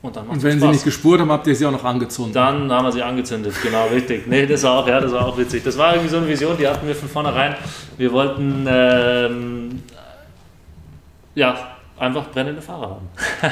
[0.00, 2.36] und, dann und wenn sie nicht gespurt haben, habt ihr sie auch noch angezündet.
[2.36, 4.28] Dann haben wir sie angezündet, genau, richtig.
[4.28, 5.64] Nee, das war auch, ja, das war auch witzig.
[5.64, 7.56] Das war irgendwie so eine Vision, die hatten wir von vornherein.
[7.96, 9.82] Wir wollten ähm,
[11.34, 11.56] ja,
[11.98, 13.08] einfach brennende Fahrer haben.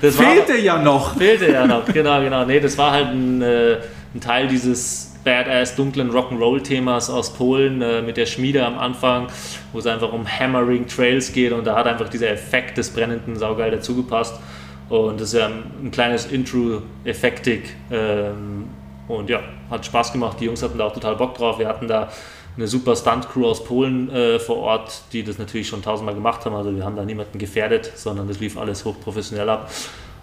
[0.00, 1.16] das fehlte war, ja noch.
[1.16, 2.44] Fehlte ja noch, genau, genau.
[2.44, 3.78] Nee, das war halt ein, äh,
[4.14, 9.26] ein Teil dieses badass dunklen Rock'n'Roll-Themas aus Polen äh, mit der Schmiede am Anfang,
[9.72, 13.36] wo es einfach um Hammering Trails geht und da hat einfach dieser Effekt des brennenden
[13.36, 14.40] saugeil dazugepasst.
[14.90, 17.76] Und das ist ja ein kleines Intro-Effektig.
[17.90, 18.68] Ähm,
[19.08, 20.38] und ja, hat Spaß gemacht.
[20.40, 21.58] Die Jungs hatten da auch total Bock drauf.
[21.58, 22.10] Wir hatten da
[22.56, 26.54] eine super Stunt-Crew aus Polen äh, vor Ort, die das natürlich schon tausendmal gemacht haben.
[26.54, 29.70] Also wir haben da niemanden gefährdet, sondern das lief alles hochprofessionell ab.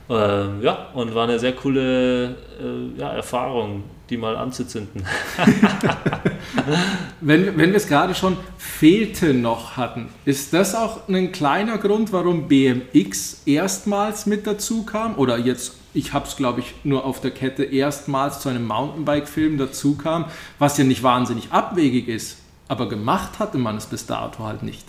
[0.10, 5.06] Ähm, ja, und war eine sehr coole äh, ja, Erfahrung, die mal anzuzünden.
[7.22, 12.14] wenn, wenn wir es gerade schon fehlte noch hatten, ist das auch ein kleiner Grund,
[12.14, 15.16] warum BMX erstmals mit dazu kam?
[15.18, 19.58] Oder jetzt, ich habe es glaube ich nur auf der Kette, erstmals zu einem Mountainbike-Film
[19.58, 20.26] dazu kam,
[20.58, 22.38] was ja nicht wahnsinnig abwegig ist,
[22.70, 24.86] aber gemacht hatte man es bis dato halt nicht.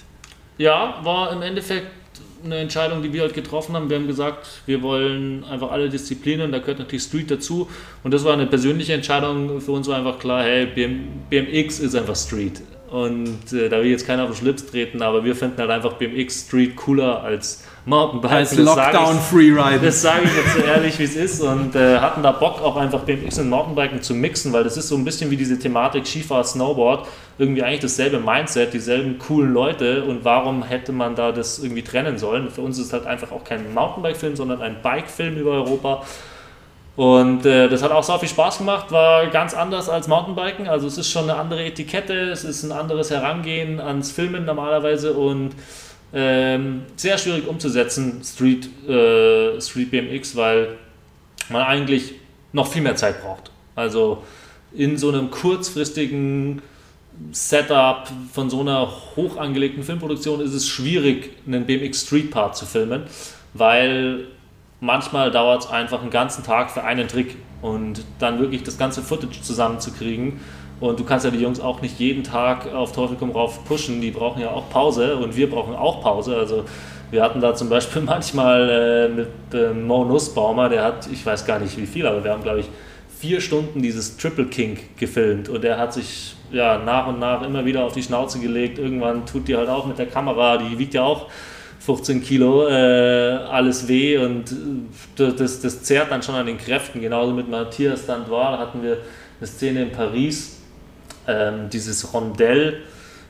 [0.59, 1.87] Ja, war im Endeffekt
[2.45, 3.91] eine Entscheidung, die wir halt getroffen haben.
[3.91, 7.69] Wir haben gesagt, wir wollen einfach alle Disziplinen, da gehört natürlich Street dazu.
[8.05, 9.61] Und das war eine persönliche Entscheidung.
[9.61, 10.67] Für uns war einfach klar, hey,
[11.31, 12.63] BMX ist einfach Street.
[12.91, 15.95] Und äh, da will jetzt keiner auf den Schlips treten, aber wir finden halt einfach
[15.95, 18.31] BMX Street cooler als Mountainbike.
[18.31, 19.81] Als Lockdown-Freeride.
[19.85, 21.41] Das sage ich jetzt so ehrlich, wie es ist.
[21.41, 24.89] Und äh, hatten da Bock, auch einfach BMX und Mountainbiken zu mixen, weil das ist
[24.89, 27.07] so ein bisschen wie diese Thematik Skifahrt, Snowboard.
[27.39, 30.05] Irgendwie eigentlich dasselbe Mindset, dieselben coolen Leute.
[30.05, 32.51] Und warum hätte man da das irgendwie trennen sollen?
[32.51, 36.03] Für uns ist es halt einfach auch kein Mountainbike-Film, sondern ein Bike-Film über Europa.
[36.99, 40.67] Und äh, das hat auch so viel Spaß gemacht, war ganz anders als Mountainbiken.
[40.67, 45.13] Also es ist schon eine andere Etikette, es ist ein anderes Herangehen ans Filmen normalerweise
[45.13, 45.53] und
[46.13, 50.79] ähm, sehr schwierig umzusetzen, Street, äh, Street BMX, weil
[51.51, 52.15] man eigentlich
[52.53, 53.51] noch viel mehr Zeit braucht.
[53.75, 54.23] Also
[54.75, 56.63] in so einem kurzfristigen
[57.33, 62.65] Setup von so einer hoch angelegten Filmproduktion ist es schwierig, einen BMX Street Part zu
[62.65, 63.03] filmen,
[63.55, 64.27] weil
[64.81, 69.03] manchmal dauert es einfach einen ganzen Tag für einen Trick und dann wirklich das ganze
[69.03, 70.41] Footage zusammenzukriegen
[70.81, 74.01] und du kannst ja die Jungs auch nicht jeden Tag auf Teufel komm rauf pushen,
[74.01, 76.37] die brauchen ja auch Pause und wir brauchen auch Pause.
[76.37, 76.65] Also
[77.11, 81.47] wir hatten da zum Beispiel manchmal äh, mit äh, Mo Nussbaumer, der hat, ich weiß
[81.47, 82.67] gar nicht wie viel, aber wir haben glaube ich
[83.19, 87.65] vier Stunden dieses Triple King gefilmt und der hat sich ja nach und nach immer
[87.65, 88.79] wieder auf die Schnauze gelegt.
[88.79, 91.27] Irgendwann tut die halt auch mit der Kamera, die wiegt ja auch
[91.81, 97.01] 15 Kilo, äh, alles weh und äh, das, das zehrt dann schon an den Kräften.
[97.01, 98.99] Genauso mit Matthias Dandois hatten wir
[99.41, 100.58] eine Szene in Paris,
[101.29, 102.83] ähm, dieses Rondell,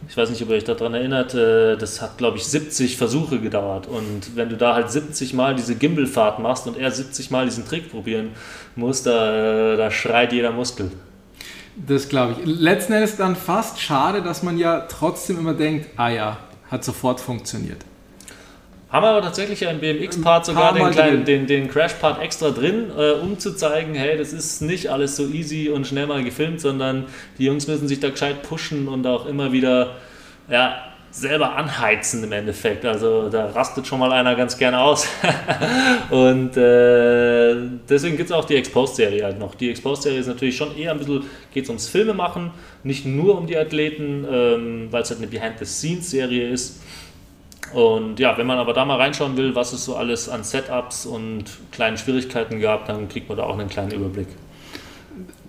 [0.08, 3.40] ich weiß nicht, ob ihr euch daran erinnert, äh, das hat, glaube ich, 70 Versuche
[3.40, 3.88] gedauert.
[3.88, 7.66] Und wenn du da halt 70 Mal diese Gimbelfahrt machst und er 70 Mal diesen
[7.66, 8.30] Trick probieren
[8.76, 10.90] muss, da, da schreit jeder Muskel.
[11.76, 12.46] Das glaube ich.
[12.46, 16.38] Letzten Endes dann fast schade, dass man ja trotzdem immer denkt, ah ja,
[16.70, 17.84] hat sofort funktioniert.
[18.90, 23.12] Haben wir aber tatsächlich einen BMX-Part sogar den, kleinen, den, den Crash-Part extra drin, äh,
[23.12, 27.04] um zu zeigen, hey, das ist nicht alles so easy und schnell mal gefilmt, sondern
[27.36, 29.96] die Jungs müssen sich da gescheit pushen und auch immer wieder
[30.48, 32.86] ja, selber anheizen im Endeffekt.
[32.86, 35.06] Also da rastet schon mal einer ganz gerne aus.
[36.10, 37.56] und äh,
[37.88, 39.54] deswegen gibt es auch die Exposed-Serie halt noch.
[39.54, 42.52] Die Exposed-Serie ist natürlich schon eher ein bisschen, geht es ums Filmemachen,
[42.84, 46.80] nicht nur um die Athleten, ähm, weil es halt eine Behind-the-Scenes-Serie ist.
[47.72, 51.04] Und ja, wenn man aber da mal reinschauen will, was es so alles an Setups
[51.04, 54.28] und kleinen Schwierigkeiten gab, dann kriegt man da auch einen kleinen Überblick.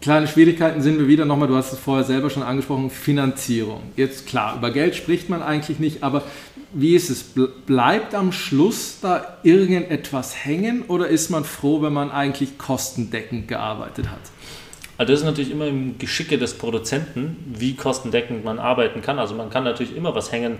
[0.01, 3.83] Kleine Schwierigkeiten sind wir wieder nochmal, du hast es vorher selber schon angesprochen, Finanzierung.
[3.95, 6.23] Jetzt klar, über Geld spricht man eigentlich nicht, aber
[6.71, 7.25] wie ist es?
[7.65, 14.09] Bleibt am Schluss da irgendetwas hängen oder ist man froh, wenn man eigentlich kostendeckend gearbeitet
[14.09, 14.19] hat?
[14.97, 19.17] Also das ist natürlich immer im Geschicke des Produzenten, wie kostendeckend man arbeiten kann.
[19.17, 20.57] Also man kann natürlich immer was hängen,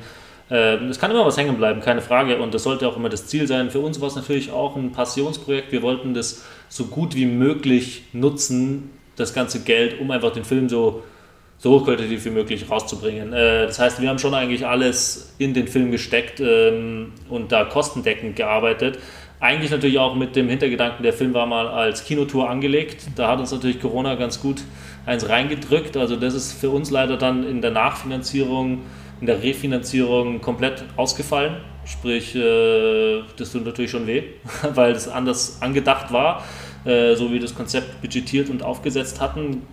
[0.50, 2.40] es kann immer was hängen bleiben, keine Frage.
[2.40, 3.70] Und das sollte auch immer das Ziel sein.
[3.70, 5.72] Für uns war es natürlich auch ein Passionsprojekt.
[5.72, 10.70] Wir wollten das so gut wie möglich nutzen, das ganze Geld, um einfach den Film
[10.70, 11.04] so,
[11.58, 13.34] so hochqualitativ wie möglich rauszubringen.
[13.34, 17.66] Äh, das heißt, wir haben schon eigentlich alles in den Film gesteckt ähm, und da
[17.66, 18.98] kostendeckend gearbeitet.
[19.42, 23.08] Eigentlich natürlich auch mit dem Hintergedanken, der Film war mal als Kinotour angelegt.
[23.16, 24.62] Da hat uns natürlich Corona ganz gut
[25.06, 25.96] eins reingedrückt.
[25.96, 28.80] Also das ist für uns leider dann in der Nachfinanzierung
[29.20, 31.58] in der Refinanzierung komplett ausgefallen.
[31.86, 34.24] Sprich, äh, das tut natürlich schon weh,
[34.74, 36.44] weil das anders angedacht war,
[36.86, 39.64] äh, so wie das Konzept budgetiert und aufgesetzt hatten.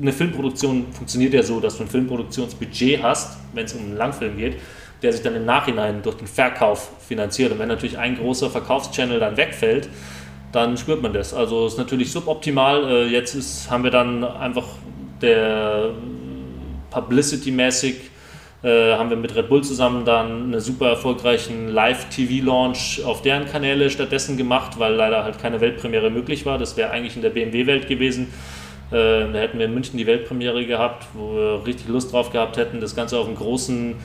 [0.00, 4.36] Eine Filmproduktion funktioniert ja so, dass du ein Filmproduktionsbudget hast, wenn es um einen Langfilm
[4.36, 4.56] geht,
[5.02, 7.52] der sich dann im Nachhinein durch den Verkauf finanziert.
[7.52, 9.88] Und wenn natürlich ein großer Verkaufschannel dann wegfällt,
[10.52, 11.32] dann spürt man das.
[11.32, 12.84] Also ist natürlich suboptimal.
[12.84, 14.66] Äh, jetzt ist, haben wir dann einfach
[15.22, 15.90] der
[16.90, 18.11] Publicity-mäßig
[18.62, 23.90] äh, haben wir mit Red Bull zusammen dann einen super erfolgreichen Live-TV-Launch auf deren Kanäle
[23.90, 26.58] stattdessen gemacht, weil leider halt keine Weltpremiere möglich war.
[26.58, 28.32] Das wäre eigentlich in der BMW-Welt gewesen.
[28.90, 32.56] Äh, da hätten wir in München die Weltpremiere gehabt, wo wir richtig Lust drauf gehabt
[32.56, 33.96] hätten, das Ganze auf einem großen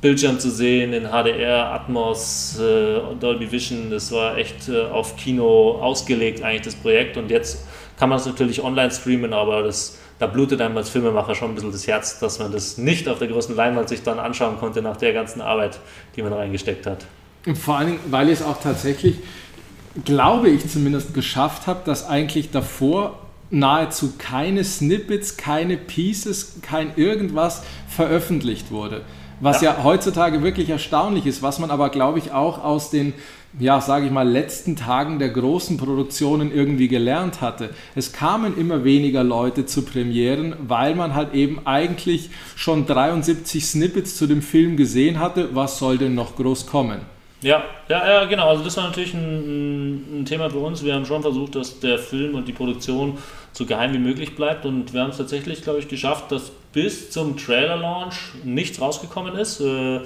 [0.00, 3.90] Bildschirm zu sehen, in HDR, Atmos, äh, Dolby Vision.
[3.90, 7.16] Das war echt äh, auf Kino ausgelegt, eigentlich das Projekt.
[7.16, 7.66] Und jetzt
[7.98, 11.54] kann man es natürlich online streamen, aber das da blutet einem als Filmemacher schon ein
[11.54, 14.80] bisschen das Herz, dass man das nicht auf der großen Leinwand sich dann anschauen konnte
[14.80, 15.80] nach der ganzen Arbeit,
[16.16, 17.06] die man reingesteckt hat.
[17.46, 19.16] Und vor allen Dingen, weil ich es auch tatsächlich,
[20.04, 23.18] glaube ich zumindest, geschafft habe, dass eigentlich davor
[23.50, 29.02] nahezu keine Snippets, keine Pieces, kein irgendwas veröffentlicht wurde.
[29.40, 29.72] Was ja.
[29.72, 33.12] ja heutzutage wirklich erstaunlich ist, was man aber, glaube ich, auch aus den
[33.58, 37.70] ja, sage ich mal, letzten Tagen der großen Produktionen irgendwie gelernt hatte.
[37.94, 44.16] Es kamen immer weniger Leute zu Premieren, weil man halt eben eigentlich schon 73 Snippets
[44.16, 45.54] zu dem Film gesehen hatte.
[45.54, 47.00] Was soll denn noch groß kommen?
[47.42, 48.48] Ja, ja, ja, genau.
[48.48, 50.82] Also das war natürlich ein, ein Thema für uns.
[50.82, 53.18] Wir haben schon versucht, dass der Film und die Produktion
[53.52, 57.10] so geheim wie möglich bleibt und wir haben es tatsächlich, glaube ich, geschafft, dass bis
[57.10, 59.60] zum Trailer-Launch nichts rausgekommen ist.
[59.60, 60.00] Äh,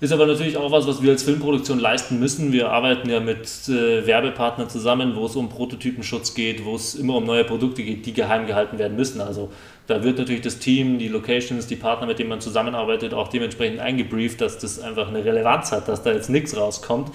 [0.00, 2.52] ist aber natürlich auch was, was wir als Filmproduktion leisten müssen.
[2.52, 7.16] Wir arbeiten ja mit äh, Werbepartnern zusammen, wo es um Prototypenschutz geht, wo es immer
[7.16, 9.20] um neue Produkte geht, die geheim gehalten werden müssen.
[9.20, 9.50] Also
[9.86, 13.80] da wird natürlich das Team, die Locations, die Partner, mit denen man zusammenarbeitet, auch dementsprechend
[13.80, 17.10] eingebrieft, dass das einfach eine Relevanz hat, dass da jetzt nichts rauskommt.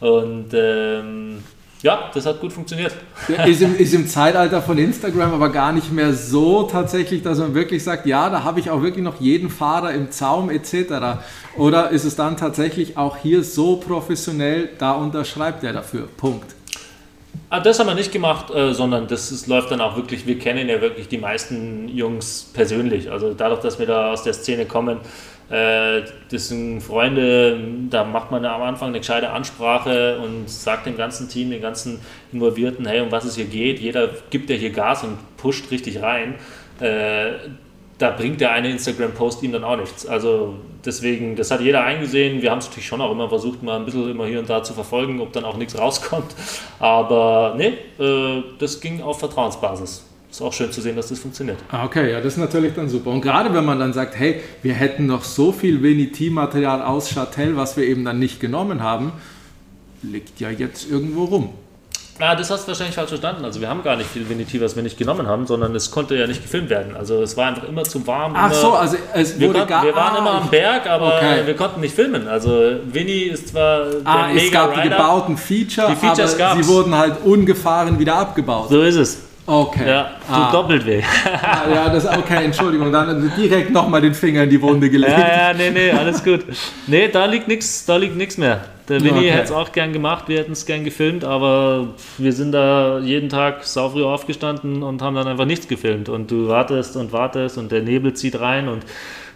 [0.00, 1.44] Und ähm,
[1.84, 2.94] ja, das hat gut funktioniert.
[3.46, 7.54] Ist im, ist im, Zeitalter von Instagram aber gar nicht mehr so tatsächlich, dass man
[7.54, 11.20] wirklich sagt, ja, da habe ich auch wirklich noch jeden Fahrer im Zaum etc.
[11.58, 16.08] Oder ist es dann tatsächlich auch hier so professionell, da unterschreibt er dafür?
[16.16, 16.54] Punkt.
[17.50, 20.38] Ah, das haben wir nicht gemacht, äh, sondern das ist, läuft dann auch wirklich, wir
[20.38, 23.10] kennen ja wirklich die meisten Jungs persönlich.
[23.10, 25.00] Also dadurch, dass wir da aus der Szene kommen,
[25.48, 27.58] das sind Freunde,
[27.90, 32.00] da macht man am Anfang eine gescheite Ansprache und sagt dem ganzen Team, den ganzen
[32.32, 33.78] Involvierten, hey, um was es hier geht.
[33.78, 36.36] Jeder gibt ja hier Gas und pusht richtig rein.
[36.80, 37.32] Äh,
[37.98, 40.06] da bringt der eine Instagram-Post ihm dann auch nichts.
[40.06, 42.42] Also deswegen, das hat jeder eingesehen.
[42.42, 44.62] Wir haben es natürlich schon auch immer versucht, mal ein bisschen immer hier und da
[44.62, 46.34] zu verfolgen, ob dann auch nichts rauskommt.
[46.80, 50.04] Aber nee, äh, das ging auf Vertrauensbasis
[50.34, 51.58] ist auch schön zu sehen, dass das funktioniert.
[51.70, 53.10] Ah, okay, ja, das ist natürlich dann super.
[53.10, 57.56] Und gerade wenn man dann sagt, hey, wir hätten noch so viel Veniti-Material aus Châtel,
[57.56, 59.12] was wir eben dann nicht genommen haben,
[60.02, 61.50] liegt ja jetzt irgendwo rum.
[62.18, 63.44] Ah, das hast du wahrscheinlich falsch verstanden.
[63.44, 66.16] Also wir haben gar nicht viel Veniti, was wir nicht genommen haben, sondern es konnte
[66.16, 66.96] ja nicht gefilmt werden.
[66.96, 68.34] Also es war einfach immer zu warm.
[68.36, 69.84] Ach so, also es wir wurde konnten, gar...
[69.84, 71.42] Wir waren ah, immer am Berg, aber okay.
[71.44, 72.28] wir konnten nicht filmen.
[72.28, 74.82] Also Winnie ist zwar der ah, es gab Rider.
[74.82, 76.66] die gebauten Feature, die Features aber gab's.
[76.66, 78.68] sie wurden halt ungefahren wieder abgebaut.
[78.68, 79.18] So ist es.
[79.46, 79.86] Okay.
[79.86, 80.52] Ja, tut ah.
[80.52, 81.02] doppelt weh.
[81.42, 82.90] Ah, ja, das ist okay, Entschuldigung.
[82.90, 85.12] Dann direkt nochmal den Finger in die Wunde gelegt.
[85.12, 86.40] Ja, ja, nee, nee, alles gut.
[86.86, 88.60] Nee, da liegt nichts, da liegt nichts mehr.
[88.88, 89.30] Der Winnie okay.
[89.30, 91.88] hätte es auch gern gemacht, wir hätten es gern gefilmt, aber
[92.18, 96.10] wir sind da jeden Tag saufrüh aufgestanden und haben dann einfach nichts gefilmt.
[96.10, 98.84] Und du wartest und wartest und der Nebel zieht rein und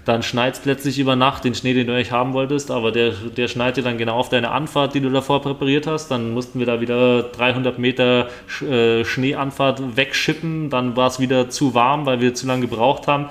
[0.09, 3.11] dann schneit es plötzlich über Nacht den Schnee, den du eigentlich haben wolltest, aber der,
[3.11, 6.09] der schneit dir dann genau auf deine Anfahrt, die du davor präpariert hast.
[6.09, 8.29] Dann mussten wir da wieder 300 Meter
[8.63, 13.27] äh, Schneeanfahrt wegschippen, dann war es wieder zu warm, weil wir zu lange gebraucht haben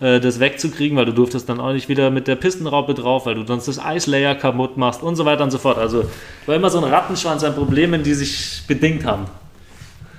[0.00, 3.34] äh, das wegzukriegen, weil du durftest dann auch nicht wieder mit der Pistenraupe drauf, weil
[3.34, 5.78] du sonst das Eislayer kaputt machst und so weiter und so fort.
[5.78, 6.04] Also
[6.46, 9.24] war immer so ein Rattenschwanz an Problemen, die sich bedingt haben.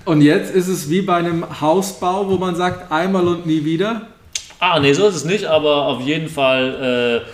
[0.05, 4.07] Und jetzt ist es wie bei einem Hausbau, wo man sagt, einmal und nie wieder.
[4.59, 7.29] Ah, nee, so ist es nicht, aber auf jeden Fall äh,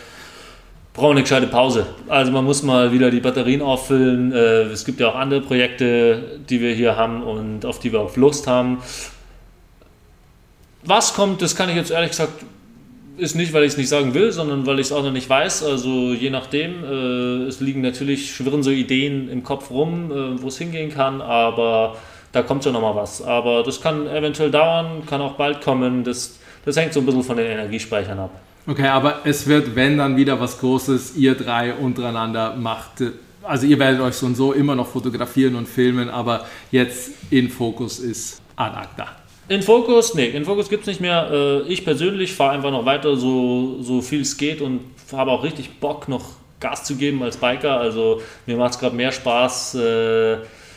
[0.93, 1.87] brauchen wir eine gescheite Pause.
[2.07, 4.31] Also man muss mal wieder die Batterien auffüllen.
[4.31, 8.01] Äh, es gibt ja auch andere Projekte, die wir hier haben und auf die wir
[8.01, 8.77] auch Lust haben.
[10.83, 12.45] Was kommt, das kann ich jetzt ehrlich gesagt,
[13.17, 15.27] ist nicht, weil ich es nicht sagen will, sondern weil ich es auch noch nicht
[15.27, 15.63] weiß.
[15.63, 20.49] Also je nachdem, äh, es liegen natürlich, schwirren so Ideen im Kopf rum, äh, wo
[20.49, 21.95] es hingehen kann, aber
[22.33, 23.23] da kommt schon nochmal was.
[23.23, 26.03] Aber das kann eventuell dauern, kann auch bald kommen.
[26.03, 28.31] Das, das hängt so ein bisschen von den Energiespeichern ab.
[28.67, 33.03] Okay, aber es wird, wenn dann wieder was Großes, ihr drei untereinander macht.
[33.43, 37.49] Also ihr werdet euch so und so immer noch fotografieren und filmen, aber jetzt in
[37.49, 39.07] Fokus ist ad acta.
[39.47, 41.29] In Fokus, nee, in Fokus gibt es nicht mehr.
[41.31, 45.43] Äh, ich persönlich fahre einfach noch weiter, so, so viel es geht und habe auch
[45.43, 46.23] richtig Bock, noch
[46.59, 47.77] Gas zu geben als Biker.
[47.77, 49.77] Also mir macht es gerade mehr Spaß.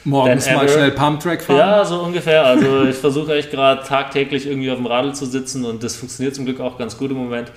[0.04, 1.58] Morgens mal schnell Pumptrack fahren?
[1.58, 2.44] Ja, so ungefähr.
[2.44, 6.34] Also ich versuche echt gerade tagtäglich irgendwie auf dem Radl zu sitzen und das funktioniert
[6.34, 7.52] zum Glück auch ganz gut im Moment,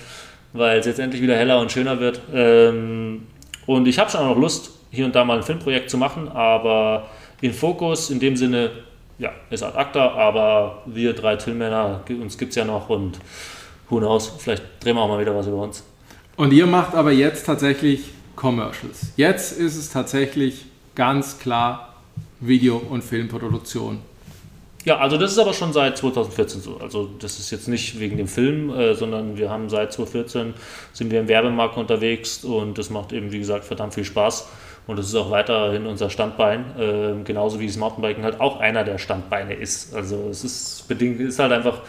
[0.54, 2.22] weil es jetzt endlich wieder heller und schöner wird.
[2.34, 3.28] Ähm,
[3.66, 6.28] und ich habe schon auch noch Lust, hier und da mal ein Filmprojekt zu machen,
[6.28, 7.08] aber
[7.42, 8.72] in Fokus in dem Sinne
[9.18, 13.20] ja, ist ad acta, aber wir drei Tillmänner, uns gibt es ja noch und
[13.90, 15.84] who knows, vielleicht drehen wir auch mal wieder was über uns.
[16.38, 19.12] Und ihr macht aber jetzt tatsächlich Commercials.
[19.18, 20.66] Jetzt ist es tatsächlich
[20.96, 21.91] ganz klar
[22.42, 24.00] Video- und Filmproduktion.
[24.84, 26.78] Ja, also das ist aber schon seit 2014 so.
[26.78, 30.56] Also das ist jetzt nicht wegen dem Film, äh, sondern wir haben seit 2014
[30.92, 34.50] sind wir im Werbemarkt unterwegs und das macht eben, wie gesagt, verdammt viel Spaß.
[34.88, 38.84] Und das ist auch weiterhin unser Standbein, äh, genauso wie das Mountainbiken halt auch einer
[38.84, 39.94] der Standbeine ist.
[39.94, 41.82] Also es ist bedingt, ist halt einfach,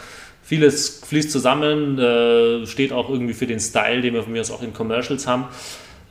[0.42, 4.50] vieles fließt zusammen, äh, steht auch irgendwie für den Style, den wir von mir aus
[4.50, 5.46] auch in Commercials haben.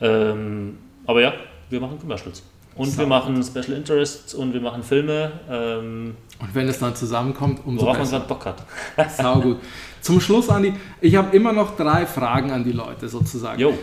[0.00, 1.34] Ähm, aber ja,
[1.70, 2.42] wir machen Commercials.
[2.74, 5.32] Und wir machen Special Interests und wir machen Filme.
[5.50, 8.18] Ähm, und wenn es dann zusammenkommt, umso worauf besser.
[8.18, 9.10] man gerade Bock hat.
[9.16, 9.58] Sau gut.
[10.00, 13.60] Zum Schluss, Andi, ich habe immer noch drei Fragen an die Leute sozusagen.
[13.60, 13.74] Jo.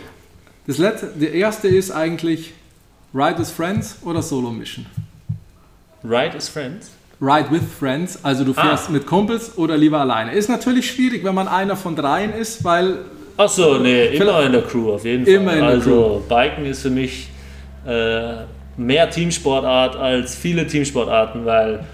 [0.66, 2.52] Das letzte, der erste ist eigentlich,
[3.14, 4.86] Ride with Friends oder Solo Mission?
[6.04, 6.90] Ride with Friends?
[7.20, 8.92] Ride with Friends, also du fährst ah.
[8.92, 10.32] mit Kumpels oder lieber alleine.
[10.32, 12.98] Ist natürlich schwierig, wenn man einer von dreien ist, weil.
[13.36, 15.34] Achso, nee, immer in der Crew auf jeden Fall.
[15.34, 16.34] Immer in der also, Crew.
[16.34, 17.28] Biken ist für mich
[17.86, 18.44] äh,
[18.80, 21.84] mehr Teamsportart als viele Teamsportarten, weil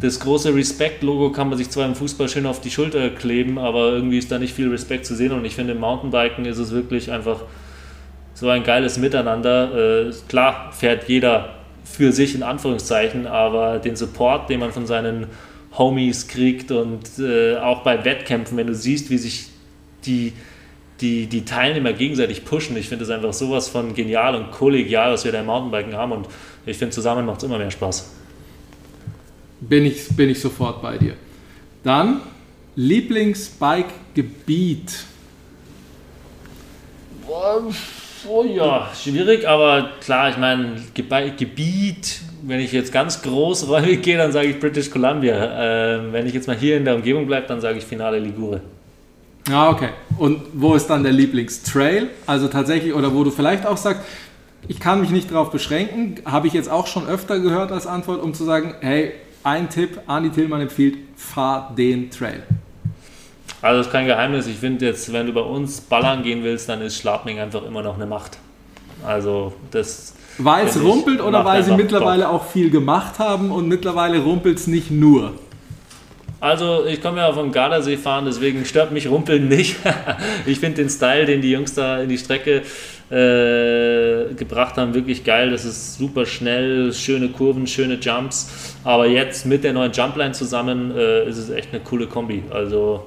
[0.00, 3.92] das große Respekt-Logo kann man sich zwar im Fußball schön auf die Schulter kleben, aber
[3.92, 6.72] irgendwie ist da nicht viel Respekt zu sehen und ich finde im Mountainbiken ist es
[6.72, 7.42] wirklich einfach
[8.34, 10.08] so ein geiles Miteinander.
[10.08, 11.50] Äh, klar fährt jeder
[11.84, 15.28] für sich in Anführungszeichen, aber den Support, den man von seinen
[15.78, 19.46] Homies kriegt und äh, auch bei Wettkämpfen, wenn du siehst, wie sich
[20.04, 20.32] die,
[21.00, 25.24] die, die Teilnehmer gegenseitig pushen, ich finde das einfach sowas von genial und kollegial, was
[25.24, 26.28] wir da im Mountainbiken haben und
[26.66, 28.10] ich finde, zusammen macht es immer mehr Spaß.
[29.60, 31.14] Bin ich, bin ich sofort bei dir.
[31.82, 32.20] Dann
[32.76, 35.04] Lieblingsbike-Gebiet.
[38.26, 44.32] Oh ja, schwierig, aber klar, ich meine, Gebiet, wenn ich jetzt ganz großräumig gehe, dann
[44.32, 45.96] sage ich British Columbia.
[45.96, 48.62] Ähm, wenn ich jetzt mal hier in der Umgebung bleibe, dann sage ich Finale Ligure.
[49.50, 49.90] Ah, okay.
[50.18, 52.08] Und wo ist dann der Lieblingstrail?
[52.26, 54.02] Also tatsächlich, oder wo du vielleicht auch sagst,
[54.68, 58.22] ich kann mich nicht darauf beschränken, habe ich jetzt auch schon öfter gehört als Antwort,
[58.22, 62.42] um zu sagen, hey, ein Tipp, Andi Tillmann empfiehlt, fahr den Trail.
[63.60, 64.46] Also das ist kein Geheimnis.
[64.46, 67.82] Ich finde jetzt, wenn du bei uns ballern gehen willst, dann ist Schladming einfach immer
[67.82, 68.38] noch eine Macht.
[69.06, 70.14] Also das.
[70.38, 72.32] Weil es rumpelt oder weil sie mittlerweile top.
[72.32, 75.32] auch viel gemacht haben und mittlerweile rumpelt es nicht nur?
[76.44, 79.76] Also ich komme ja vom Gardasee fahren, deswegen stört mich Rumpeln nicht.
[80.46, 82.60] ich finde den Style, den die Jungs da in die Strecke
[83.10, 85.50] äh, gebracht haben, wirklich geil.
[85.52, 88.76] Das ist super schnell, schöne Kurven, schöne Jumps.
[88.84, 92.42] Aber jetzt mit der neuen Jumpline zusammen äh, ist es echt eine coole Kombi.
[92.50, 93.06] Also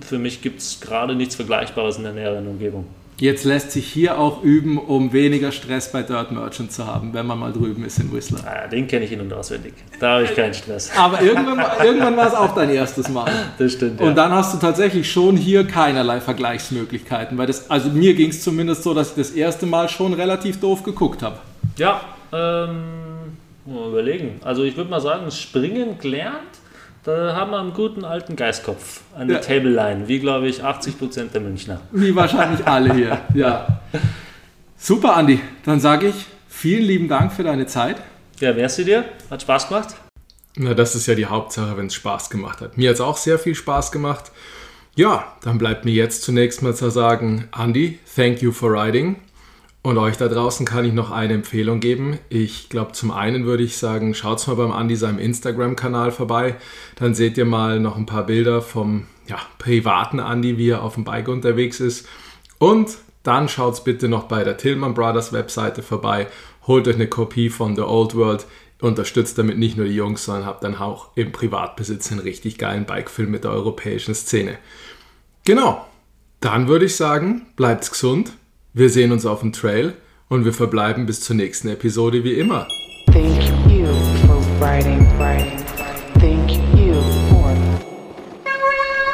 [0.00, 2.86] für mich gibt es gerade nichts Vergleichbares in der näheren Umgebung.
[3.20, 7.26] Jetzt lässt sich hier auch üben, um weniger Stress bei Dirt Merchant zu haben, wenn
[7.26, 8.38] man mal drüben ist in Whistler.
[8.46, 9.74] Ah, den kenne ich in- und auswendig.
[9.98, 10.90] Da habe ich keinen Stress.
[10.96, 13.30] Aber irgendwann, irgendwann war es auch dein erstes Mal.
[13.58, 14.00] Das stimmt.
[14.00, 14.14] Und ja.
[14.14, 17.36] dann hast du tatsächlich schon hier keinerlei Vergleichsmöglichkeiten.
[17.36, 20.60] Weil das, also mir ging es zumindest so, dass ich das erste Mal schon relativ
[20.60, 21.38] doof geguckt habe.
[21.76, 22.00] Ja,
[22.32, 24.40] ähm, mal überlegen.
[24.42, 26.59] Also ich würde mal sagen, Springen gelernt
[27.02, 29.42] Da haben wir einen guten alten Geistkopf an der Ja.
[29.42, 31.80] Table Line, wie glaube ich 80% der Münchner.
[31.92, 33.20] Wie wahrscheinlich alle hier.
[33.34, 33.80] Ja.
[34.76, 35.40] Super, Andi.
[35.64, 37.96] Dann sage ich vielen lieben Dank für deine Zeit.
[38.38, 39.04] Ja, wärst du dir?
[39.30, 39.94] Hat Spaß gemacht?
[40.56, 42.76] Na, das ist ja die Hauptsache, wenn es Spaß gemacht hat.
[42.76, 44.30] Mir hat es auch sehr viel Spaß gemacht.
[44.94, 49.16] Ja, dann bleibt mir jetzt zunächst mal zu sagen, Andy, thank you for riding.
[49.82, 52.18] Und euch da draußen kann ich noch eine Empfehlung geben.
[52.28, 56.56] Ich glaube, zum einen würde ich sagen, schaut mal beim Andy seinem Instagram-Kanal vorbei.
[56.96, 60.94] Dann seht ihr mal noch ein paar Bilder vom ja, privaten Andy, wie er auf
[60.94, 62.06] dem Bike unterwegs ist.
[62.58, 66.26] Und dann schaut bitte noch bei der Tillman Brothers Webseite vorbei.
[66.66, 68.46] Holt euch eine Kopie von The Old World.
[68.82, 72.84] Unterstützt damit nicht nur die Jungs, sondern habt dann auch im Privatbesitz einen richtig geilen
[72.84, 74.58] Bikefilm mit der europäischen Szene.
[75.44, 75.86] Genau.
[76.40, 78.32] Dann würde ich sagen, bleibt's gesund.
[78.72, 79.94] Wir sehen uns auf dem Trail
[80.28, 82.68] und wir verbleiben bis zur nächsten Episode wie immer.
[83.06, 83.86] Thank you
[84.24, 85.58] for writing, writing,
[86.20, 86.94] thank you
[87.28, 87.52] for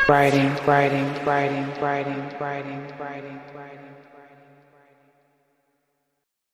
[0.09, 3.36] writing, writing, writing, writing, writing, writing.